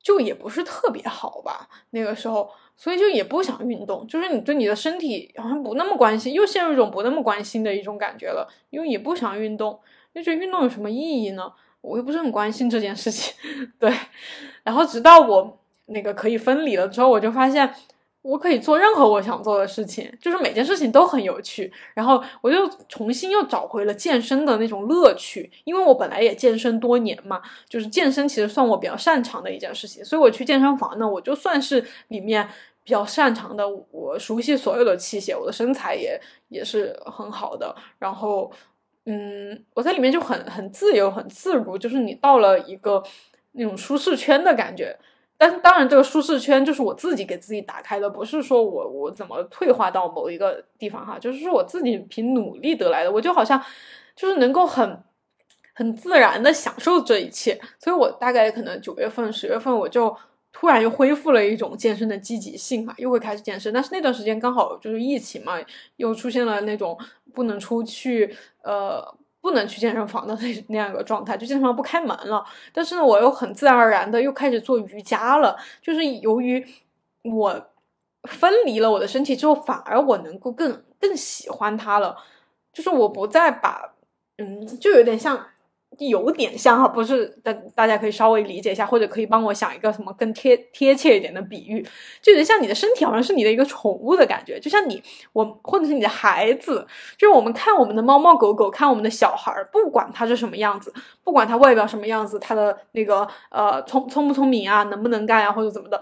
[0.02, 1.70] 就也不是特别好吧。
[1.91, 9.80] 那个时候，所以就也不想运动，就是你对你的身体好像不那么关心，又陷入一种不那么关心的一种感觉了，因为也不想运动，
[10.14, 11.54] 就觉得运动有什么意义呢？
[11.82, 13.34] 我又不是很关心这件事情，
[13.80, 13.94] 对。
[14.64, 17.74] 然后直到我那个可以分离了之后，我就发现。
[18.22, 21.72] 我可以做任何我想做的事情，就是每件事情都很有趣。
[21.94, 30.04] 然后我就重新又找回了健身的那种乐趣，因为我本来也健身多年嘛，就是健身其实算我比较擅长的一件事情。
[30.04, 32.46] 所以我去健身房呢，我就算是里面
[32.84, 36.20] 比较擅长的，我熟悉所有的器械，我的身材也
[36.50, 37.74] 也是很好的。
[38.00, 38.52] 然后，
[39.06, 43.02] 嗯，我在里面就很很自由、很自如，就是你到了一个
[43.54, 44.97] 那种舒适圈的感觉。
[45.38, 53.12] 但是当然，这个舒适圈就是我自己给自己打开的，不是说我我怎么退化到某一个地方哈，就是说我自己凭努力得来的。
[53.12, 53.64] 我就好像
[54.18, 55.02] 就是能够很
[55.74, 60.14] 很自然的享受这一切，所以我大概可能九月份、十月份我就
[60.52, 63.74] 突然又恢复了一种健身的积极性哈，又会开始健身。
[63.74, 65.54] 但是那段时间刚好就是疫情嘛，
[65.97, 66.97] 又出现了那种
[67.34, 69.16] 不能出去，呃。
[69.41, 72.43] 不能去健身房的 那那样一个状态，就健身房不开门了。
[72.74, 75.56] 但是呢，我又很自然而然的又开始做瑜伽了。
[75.82, 76.62] 就是由于
[77.24, 77.70] 我
[78.24, 82.18] 分离了我的身体之后，反而我能够更更喜欢它了。
[82.74, 83.93] 就是我不再把，
[84.39, 85.41] 嗯，就有点像。
[85.98, 91.86] 有点像哈，不是大大家可以稍微理解一下，或者可以帮我想一个什么更贴贴切一点的比喻，
[92.22, 95.02] 就有点像你的身体好像是你的一个宠物的感觉，就像你
[95.34, 96.86] 我或者是你的孩子，
[97.18, 106.02] 就是我们看我们的猫猫狗狗，看我们的小孩，不管他是什么样子，不管他外表什么样子，他的那个呃聪聪不聪明啊，能不能干啊，或者怎么的，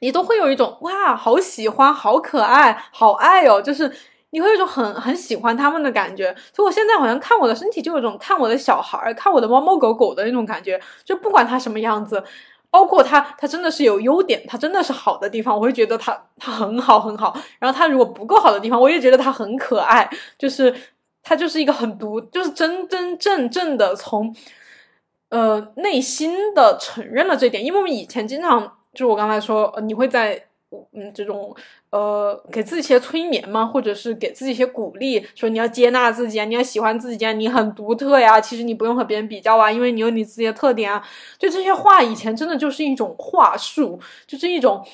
[0.00, 3.92] 你都会有一种哇，好喜欢，好可爱，好爱哦，就是。
[4.32, 10.80] 你会有一种很很喜欢他们的感觉，所以我现在好像看我的身体，就有种看我的小孩儿、看我的猫猫狗狗的那种感觉。
[11.04, 12.24] 就不管它什么样子，
[12.70, 17.38] 包括它，它真的是有优点，它真的是好的地方，我会觉得它它很好很好。
[17.58, 20.08] 然后它如果不够好的地方，我也觉得它很可爱。
[20.38, 20.74] 就是
[21.22, 24.34] 它就是一个很独，就是真真正正的从
[25.28, 27.62] 呃内心的承认了这点。
[27.62, 30.46] 因为我们以前经常就我刚才说，你会在。
[30.92, 31.54] 嗯，这种
[31.90, 38.40] 呃，给自己一些催眠嘛，或者是给自己一些鼓励，说你要接纳自己啊，你要喜欢自己啊，你很独特呀。
[38.40, 41.02] 其实你不用和别人比较啊，因为你有你自己的特点啊。
[41.38, 44.84] 就这些话，以前真的就是一种话术，就是一种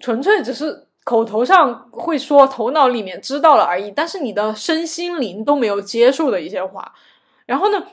[0.00, 6.94] 纯粹只是口头上会说，头脑里面知道了而已，但是你的身心灵都没有接受的一些话。
[7.46, 7.86] 然后呢，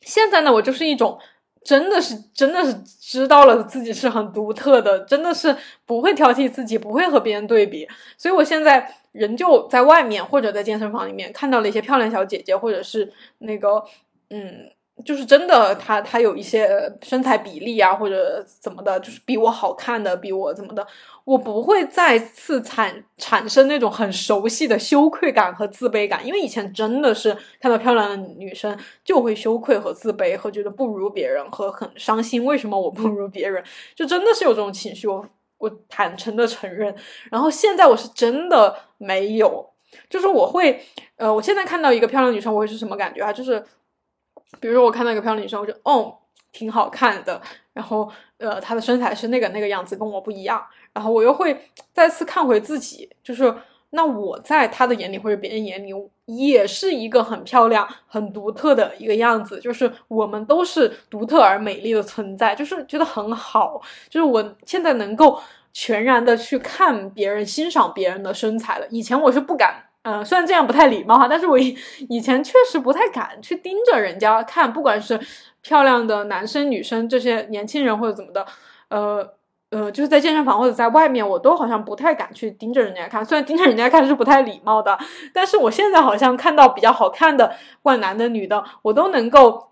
[0.00, 1.18] 现在呢，我就是一种。
[1.64, 5.56] 真的是，真的是知道了自己是很独特的，真的是
[5.86, 7.88] 不会挑剔自己，不会和别人对比。
[8.18, 13.82] 所以我现在仍旧在外面或者在健身房里面看到了一些漂亮小姐姐，或者是那个，
[14.28, 14.73] 嗯。
[15.04, 16.68] 就是真的，他他有一些
[17.02, 20.86] 身材比例啊，或者怎么的，就是比我好看的，比我怎么的，
[21.24, 33.62] 我不会再次产产生那种很熟悉的羞愧感和自卑感，因为以前真的是看到漂亮的女生就会羞愧和自卑，和觉得不如别人，和很伤心，为什么我不如别人，
[33.96, 35.26] 就真的是有这种情绪，我
[35.58, 36.94] 我坦诚的承认。
[37.32, 39.68] 然后现在我是真的没有，
[40.08, 40.80] 就是我会，
[41.16, 43.32] 呃，我现在看到一个漂亮女生，我会是什么感觉啊？
[43.32, 43.62] 就是。
[44.60, 46.16] 比如说我看到一个漂亮女生，我就哦
[46.52, 47.40] 挺好看的，
[47.72, 53.54] 然后呃她的身材是那个那个样子，跟我不一样，然后我又会再次看回自己，就是
[53.90, 55.92] 那我在她的眼里或者别人眼里
[56.26, 65.38] 也是一个很漂亮、很独特的一个样子，就是我们都是独特而美丽的存在，就是觉得很好，就是我现在能够
[65.72, 69.84] 全然的去看别人、欣赏别人的身材了，以前我是不敢。
[70.04, 71.76] 嗯，虽然这样不太礼貌哈，但是我以
[72.08, 75.20] 以前确实不太敢去盯着人家看，不管是
[75.60, 78.46] 漂亮的男生、女生这些年轻人或者怎么的，
[78.88, 79.34] 呃。
[79.70, 83.24] 呃，就是在健身房或者在外面，我都好像不太敢去盯着人家看。
[83.24, 84.96] 虽然盯着人家看是不太礼貌的，
[85.32, 89.70] 但是我现在好像看到比较好看的，不管男的女的，我都能够，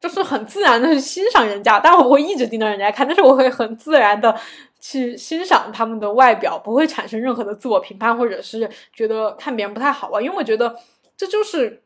[0.00, 1.78] 就是很自然的去欣赏人家。
[1.78, 4.34] 但我不会一直盯着人家看，但是我会很自然的
[4.80, 10.20] 去欣赏他们的外表，不会产生任何的自我评判，或者是觉得看别人不太好啊。
[10.20, 10.74] 因为我觉得
[11.16, 11.82] 这就是。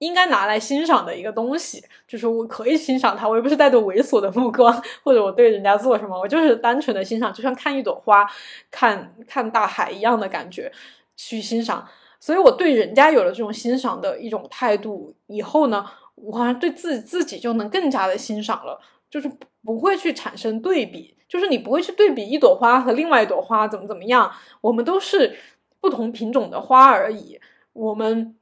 [0.00, 4.70] 应该拿来欣赏的一个东西，就是我可以欣赏它，我又不是带着猥琐的目光，
[5.02, 8.30] 或者我对人家做什么，我就是单纯的欣赏，就像看一朵花、
[8.70, 10.70] 看看大海一样的感觉
[11.16, 11.88] 去欣赏。
[12.20, 18.78] 所以我对人家有了这种欣赏的一种态度以后呢，我好像对自己自己就能更加的欣赏了，
[19.16, 19.30] 就是
[19.64, 25.38] 不会去产生对比，就是你不会去对比一朵花和另外一朵花怎么怎么样，我们都是
[25.80, 27.40] 不同品种的花而已，
[27.72, 28.36] 我们。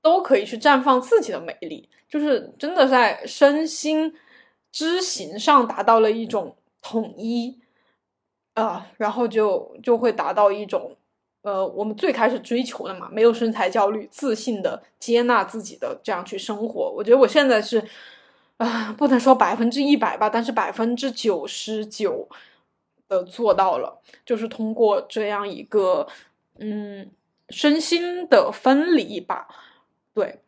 [0.00, 4.14] 都可以去绽放自己的美丽，就是真的在身心
[4.70, 7.58] 知行上达到了一种统一，
[8.54, 10.96] 啊，然后就就会达到一种，
[11.42, 16.90] 呃，我们最开始追求的嘛，没有身材焦虑，自信的接纳自己的这样去生活。
[16.96, 17.84] 我觉得我现在是，
[18.58, 22.28] 啊，不能说百分之一百吧，但是百分之九十九
[23.08, 26.06] 的做到了，就是通过这样一个，
[26.58, 27.08] 嗯，
[27.50, 29.48] 身心的分离吧。
[30.12, 30.40] 对，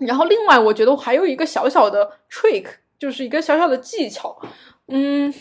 [0.00, 2.66] 然后另外我觉得我还有一个小小的 trick，
[2.98, 4.40] 就是一个小小的技巧，
[4.88, 5.32] 嗯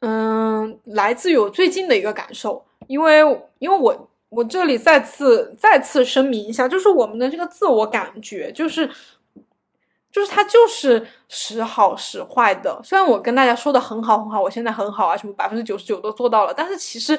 [0.00, 3.20] 嗯，来自于我最近的一个感受，因为
[3.58, 8.88] 因为我我这里再次再次声明一下，就是我们的这个自我感觉，就是
[10.16, 12.80] 就是它就是时好时坏的。
[12.82, 17.18] 虽然我跟大家说的很好很好，我现在很好啊，什么百分之九十九都做到了，但是其实。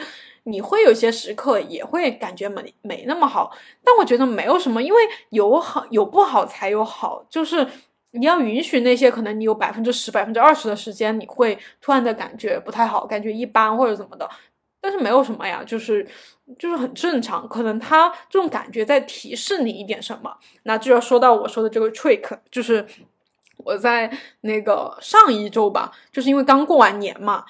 [0.49, 3.51] 你会有些时刻也会感觉没没那么好，
[3.83, 7.67] 但我觉得没有什么，因为有好有不好才有好，就是
[8.11, 14.29] 你要允许那些可能你有百分之十、百分之二十的时间你会突然的感觉不太好，感觉一般或者怎么的，
[14.87, 16.07] 但是没有什么呀，就是
[16.57, 20.33] 就是很正常，可能他这种感觉在提示你一点什么，
[20.63, 22.85] 那就要说到我说的这个 trick，就是。
[23.65, 24.09] 我在
[24.41, 27.43] 那个上一周吧，就是因为刚过完年嘛，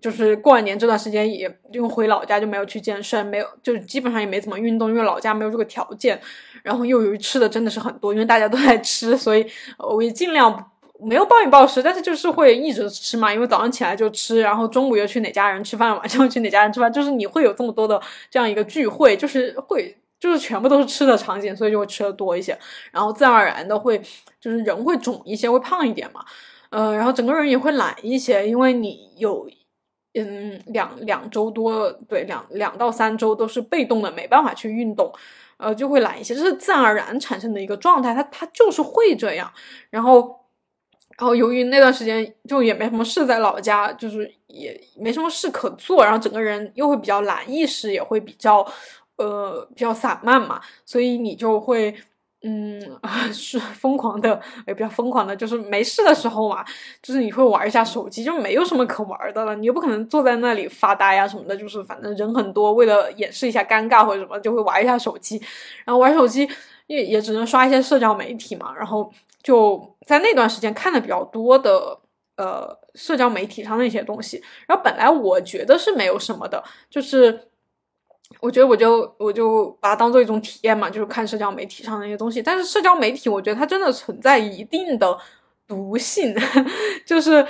[0.00, 6.18] 就是过完年这段时间，也因为回老家就没有去健身，没有就基本上也没怎么运动，因为老家没有这个条件。
[6.62, 9.46] 然后又由于吃的真的是很多，因为大家都在吃，所以
[9.78, 10.71] 我也尽量
[11.04, 18.00] 没有暴饮暴食，但是就是会一直吃嘛，因为早上起来就吃，然后中午又去哪家人吃饭，晚上又去哪家人吃饭，就是你会有这么多的
[18.30, 19.96] 这样一个聚会，就是会。
[20.22, 22.56] 就是全部都是吃的场景，所以就会吃的多一些，
[22.92, 24.00] 然后自然而然的会，
[24.40, 26.24] 就是人会肿一些，会胖一点嘛，
[26.70, 29.48] 呃，然后整个人也会懒一些，因为你有，
[30.14, 35.12] 嗯，两两周多，对，两两到三周都是被动的，没办法去运动，
[35.56, 39.52] 呃，就会懒一些，这是自然而然产生的一个状态，它它就是会这样，
[39.90, 40.41] 然后，
[41.22, 48.66] 然后由于那段时间就也没什么事在老家，就是也没什么事可做，然后整个人又会比较懒，意识也会比较。
[49.18, 51.94] 呃，比较散漫嘛，所以你就会，
[52.42, 52.80] 嗯，
[53.32, 56.64] 是疯狂的，也比较疯狂的，就是没事的时候嘛，
[57.00, 65.40] 就是你会玩一下手机，就没有什么可玩的了，你又不可能坐在那里发呆啊什么的，就是反正人很多，为了掩饰一下尴尬或者什么，就会玩一下手机，
[65.84, 66.48] 然后玩手机
[66.88, 69.12] 也也只能刷一些社交媒体嘛，然后
[69.42, 71.98] 就在那段时间看的比较多的，
[72.36, 77.48] 呃，社交媒体上那些东西，然后本来我觉得是没有什么的，就是。
[78.40, 82.40] 我觉得我就我就把它当做一种体验嘛，就是看社交媒体上那些东西。
[82.42, 85.18] 但是社交媒体，我觉得它真的存在一定的
[85.68, 86.34] 毒性，
[87.04, 87.46] 就是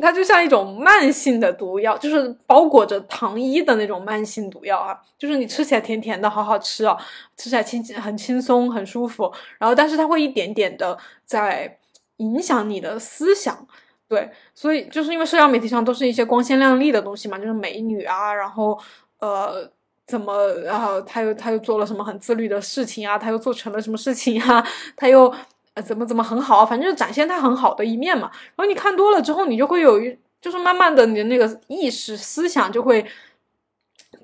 [0.00, 4.98] 它就像一种慢性的毒药，就是包裹着糖衣的那种慢性毒药啊。
[5.18, 6.96] 就是你吃起来甜甜的，好好吃啊，
[7.36, 9.32] 吃起来轻很轻松，很舒服。
[9.58, 11.78] 然后，但是它会一点点的在
[12.18, 13.66] 影响你的思想。
[14.08, 18.78] 对，所以就是因为社交媒体上都是一些光鲜亮丽的东西嘛，就是美女啊，然后。
[19.20, 19.68] 呃，
[20.06, 20.46] 怎么？
[20.64, 23.18] 然后他又他又做了什么很自律的事情啊？
[23.18, 24.64] 他又做成了什么事情啊？
[24.94, 25.34] 他又
[25.80, 26.64] 怎么怎么很好？
[26.64, 28.30] 反正就展现他很好的一面嘛。
[28.56, 33.04] 然后你看多了之后，你就会有一，就是慢慢的你的那个意识思想就会，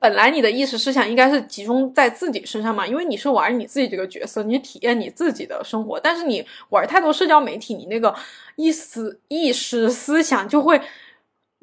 [0.01, 5.99] 本来你的意识思想应该是集中在自己身上嘛，因为你是玩你自己这个角色，你体验你自己的生活。
[6.01, 8.15] 但是你玩太多社交媒体，你那个
[8.57, 10.81] 意思意识思想就会。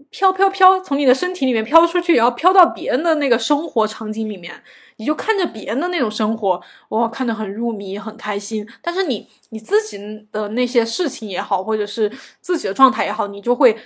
[0.10, 4.64] 飘飘飘，从你的身体里面飘出去，然后飘到别人的那个生活场景里面，
[4.98, 8.68] 你就看着别人的那种生活，哇，看得很入迷，很开心。
[8.82, 9.98] 但是你你自己
[10.32, 13.78] 的那些事情也好，或者是自己的状态也好，你就会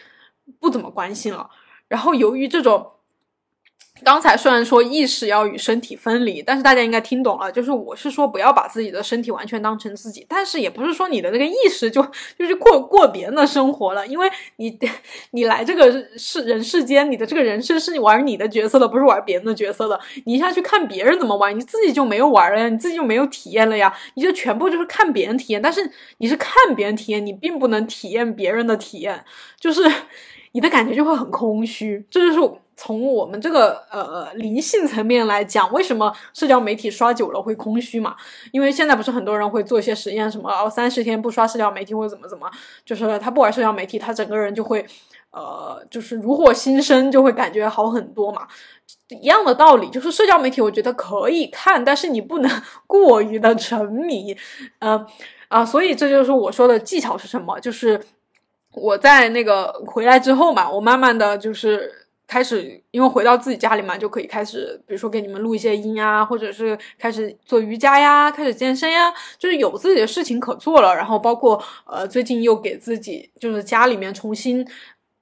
[0.59, 1.49] 不怎么关心了。
[1.87, 2.91] 然后由于这种
[4.03, 12.05] 刚才虽然说意识要与身体分离，但是大家应该听懂了，就是我是说不要把自己的身体完全当成自己，但是也不是说你的这个意识就
[12.37, 14.77] 就是过过别人的生活了，因为你
[15.31, 19.99] 你来这个世人世间，你的这个人生是你玩你的角色的，不是玩别人的角色的。
[20.25, 29.23] 你一下去看别人怎么玩，你自己就没有玩了呀，你自己就没有体验了呀，你就全部就是看别人体验，但是你是看别人体验，你并不能体验别人的体验，
[29.57, 29.81] 就是
[30.51, 32.51] 你的感觉就会很空虚，这就是。
[32.77, 38.15] 从我们这个呃灵性层面来讲，为什么社交媒体刷久了会空虚嘛？
[38.51, 42.51] 因为现在不是很多人会做一些实验，什么哦三十天不刷社交媒体或者怎么怎么，
[42.83, 44.85] 就是他不玩社交媒体，他整个人就会
[45.31, 48.47] 呃就是如获新生，就会感觉好很多嘛。
[49.09, 54.35] 一样的道理，就是社交媒体我觉得可以看，但是你不能 过于的沉迷，
[54.79, 55.05] 呃
[55.47, 57.59] 啊，所以这就是我说的技巧是什么？
[57.59, 58.01] 就是
[58.73, 62.04] 我在那个回来之后嘛，我慢慢的就是。
[62.27, 70.95] 开始，因为回到自己家里嘛，就可以开始，比如说给你们录一些音啊，或者是开始做瑜伽呀，开始健身呀，就是有自己的事情可做了。
[70.95, 74.65] 然后包括呃，最近又给自己就是家里面重新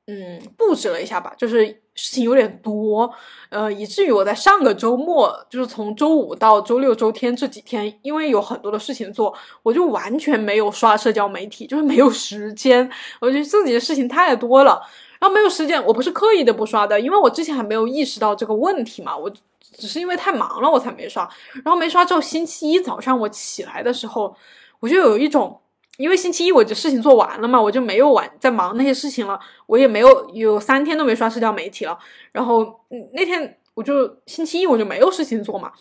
[0.08, 3.14] 嗯布置了一下吧，就是事情有点多，
[3.49, 12.89] 呃，以至于我在上个周末，就是从周五到周六、周天这几天，因为有很多的事情做，我就完全没有刷社交媒体，就是没有时间，
[13.20, 14.82] 我觉得自己的事情太多了。
[15.24, 21.24] 然后没有时间，我不是刻意的不刷的，因为我之前还没有意识到这个问题嘛，我只是因为太忙了我才没刷。
[21.63, 24.36] 然后没刷之后，星期一早上我起来的时候，
[24.82, 25.57] 我就有一种，
[25.95, 31.97] 因为星期一我就事情做完了嘛，我就没有晚在忙那些事情了，我也没有有三天都没刷社交媒体了。
[32.34, 32.82] 然后
[33.13, 35.71] 那天我就星期一我就没有事情做嘛，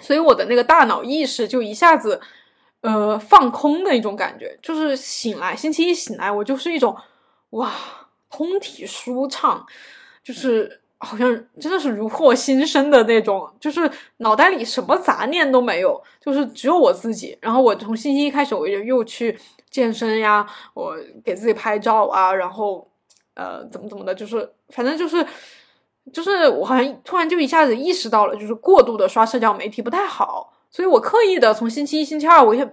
[0.00, 2.18] 所以我的那个大脑意识就一下子
[2.80, 6.96] 呃放空的一种感觉，就是醒来星期一醒来我就是一种
[7.50, 7.70] 哇。
[8.30, 9.66] 通体舒畅，
[10.22, 11.28] 就是好像
[11.58, 17.36] 真的是如获新生的那种，就是脑袋里什么杂念都没有，就是只有我自己。
[17.40, 19.36] 然后我从星期一开始，我就又去
[19.70, 22.86] 健身呀，我给自己拍照啊，然后
[23.34, 25.26] 呃怎么怎么的，就是反正就是
[26.12, 32.68] 就是我好像突然就一下子意识到了，就是过度的刷社交媒体不太好，所以我刻意的从星期一、星期二我也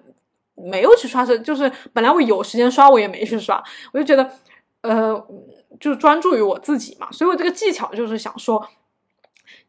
[0.54, 4.30] 没有去刷社，就是本来我有时间刷，我也没去刷，我就觉得。
[4.82, 5.28] 呃，
[5.80, 8.68] 就专注于我自己嘛，所以我这个技巧就是想说，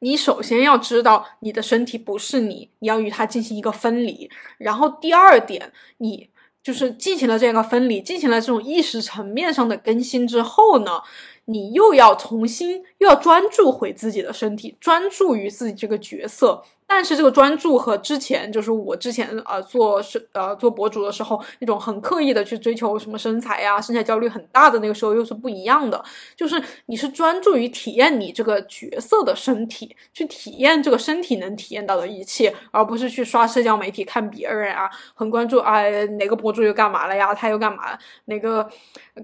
[0.01, 4.31] 你首先要知道你的身体不是你，你要与它进行一个分离。
[4.59, 6.31] 然后第二点，你
[6.63, 11.03] 就是进行了这个分离，进行了这种意识层面上的更新之后呢，
[11.47, 16.63] 你又要重新又要专注回自己的身体，专注于自己这个角色。
[16.91, 26.03] 但是这个专注和之前就是我之前呃做是呃做博主的时候那种很刻意的去追求什么身材呀身材焦虑很大的那个时候又是不一样的，
[26.35, 35.83] 就是你是专注于体验你这个角色的身体，去体验这个身体能体验到的一切，而不是去刷社交媒体看别人啊，很关注啊
[36.19, 37.99] 哪个博主又干嘛了呀，他又干嘛了？
[38.25, 38.67] 哪个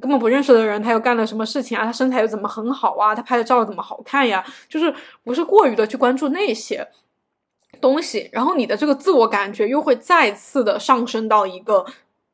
[0.00, 1.84] 根本不认识的人他又干了什么事情啊？
[1.86, 3.14] 他身材又怎么很好啊？
[3.14, 4.44] 他拍的照怎么好看呀？
[4.68, 4.94] 就是
[5.24, 6.86] 不是过于的去关注那些。
[7.80, 11.84] 东西，然后你的这个自我感觉又会再次的上升到一个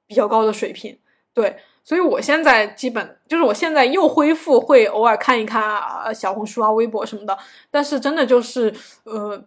[0.06, 0.98] 比较高的水平，
[1.32, 7.38] 对，所以我现在基本就是我现在又恢复会偶尔看一看啊小红书啊微博什么的，
[7.70, 8.72] 但是真的就是
[9.04, 9.42] 呃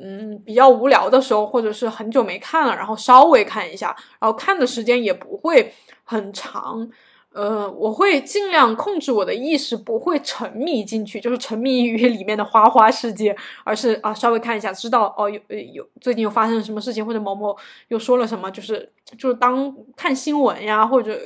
[0.00, 5.72] 嗯比较无聊的时候，或者是很久没看了，然后稍微看一下，然后看的时间也不会
[6.04, 6.90] 很长。
[7.34, 15.40] 呃，我会尽量控制我的意识，不会沉迷进去，就是沉迷于里面的花花世界，而是啊，稍微看一下，知道哦，有
[15.72, 17.56] 有最近又发生了什么事情，或者某某
[17.88, 21.18] 又说了什么，就是就是当看新闻呀，或者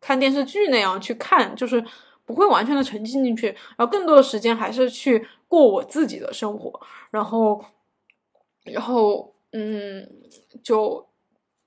[0.00, 1.84] 看电视剧那样去看，就是
[2.24, 6.80] 不会完全的沉浸进去，然后更多的时间还是去过我自己的生活，
[7.10, 7.62] 然后，
[8.64, 10.08] 然后嗯，
[10.62, 11.09] 就。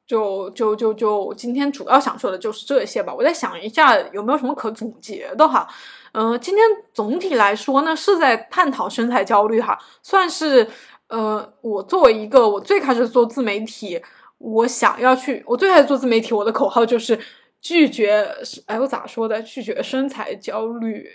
[0.06, 3.14] 就就就就今天主要想说的就是这些吧。
[3.14, 5.68] 我再想一下有没有什么可总结的哈。
[6.12, 10.68] 嗯，今天总体来说呢是在探讨身材焦虑哈，算是
[11.08, 14.00] 呃我作为一个我最开始做自媒体，
[14.38, 17.18] 我想要去我最开始做自媒体，我的口号就是
[17.62, 18.28] 拒绝
[18.68, 19.42] 哎我咋说的？
[19.42, 21.08] 拒绝身材焦虑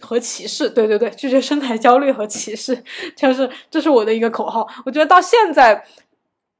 [0.00, 0.70] 和歧视。
[0.70, 2.82] 对对对，拒绝身材焦虑和歧视，
[3.14, 4.66] 就是这是我的一个口号。
[4.86, 5.84] 我觉得到现在。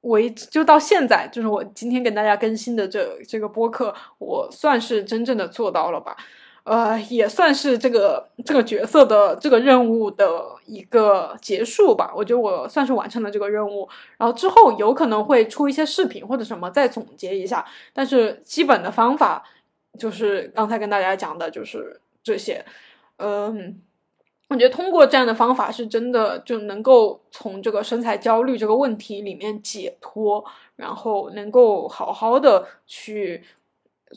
[0.00, 6.16] 我一就到现在，就是我今天跟大家更新的这这个播客，我算是真正的做到了吧？
[6.64, 12.12] 呃，也算是这个这个角色的这个任务的一个结束吧。
[12.14, 13.88] 我觉得我算是完成了这个任务，
[14.18, 17.64] 然后之后有可能会出一些视频或者什么再总结一下。
[17.94, 19.42] 但是基本的方法
[19.98, 22.62] 就是刚才跟大家讲的，就是这些。
[23.16, 23.80] 嗯，
[24.48, 30.42] 我觉得通过这样的方法是真的就能够从这个身材焦虑这个问题里面解脱，
[30.76, 33.42] 然后能够好好的去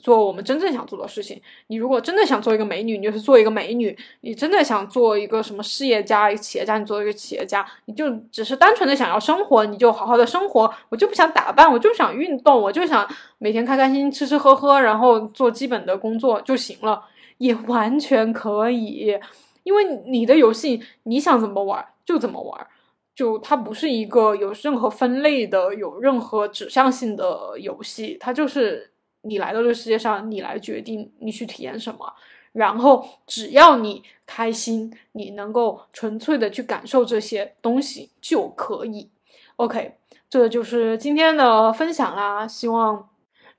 [0.01, 1.41] 做我们真正想做的事情。
[1.67, 7.65] 你如果真的想做一个美女，你就是做一个美女；你真的想做一个什么事业家、一个企业家，你做一个企业家。
[7.83, 10.73] 你就只是单纯的想要生活，你就好好的生活。
[10.87, 13.05] 我就不想打扮，我就想运动，我就想
[13.37, 17.03] 每天开开心心吃吃喝喝，然后做基本的工作就行了，
[17.39, 19.19] 也完全可以。
[19.63, 22.67] 因为你的游戏，你想怎么玩就怎么玩，
[23.15, 28.91] 就它不是一个有任何分类的、有任何指向性的游戏，它就是
[29.21, 32.13] 你来到这个世界上，你来决定你去体验什么，
[32.53, 39.09] 然后只要你开心，你能够纯粹的去感受这些东西就可以。
[39.57, 39.95] OK，
[40.29, 43.10] 这就是今天的分享啦，希望。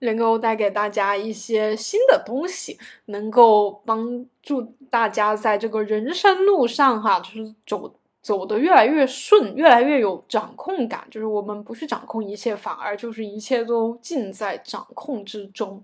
[0.02, 11.04] 能够带给大家一些新的东西，能够帮助大家在这个人生路上哈，就是走走的越来越顺，越来越有掌控感。
[11.10, 15.82] 就是我们不去掌控一切，反而就是一切都尽在掌控之中。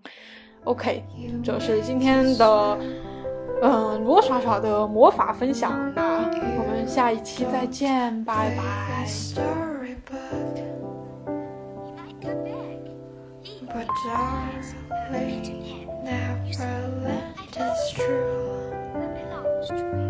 [0.64, 1.02] OK，
[1.42, 2.78] 这是今天的
[3.62, 6.18] 嗯罗耍耍的魔法分享，那
[6.58, 9.06] 我们下一期再见，拜拜。
[13.72, 20.07] But darling, never let us true.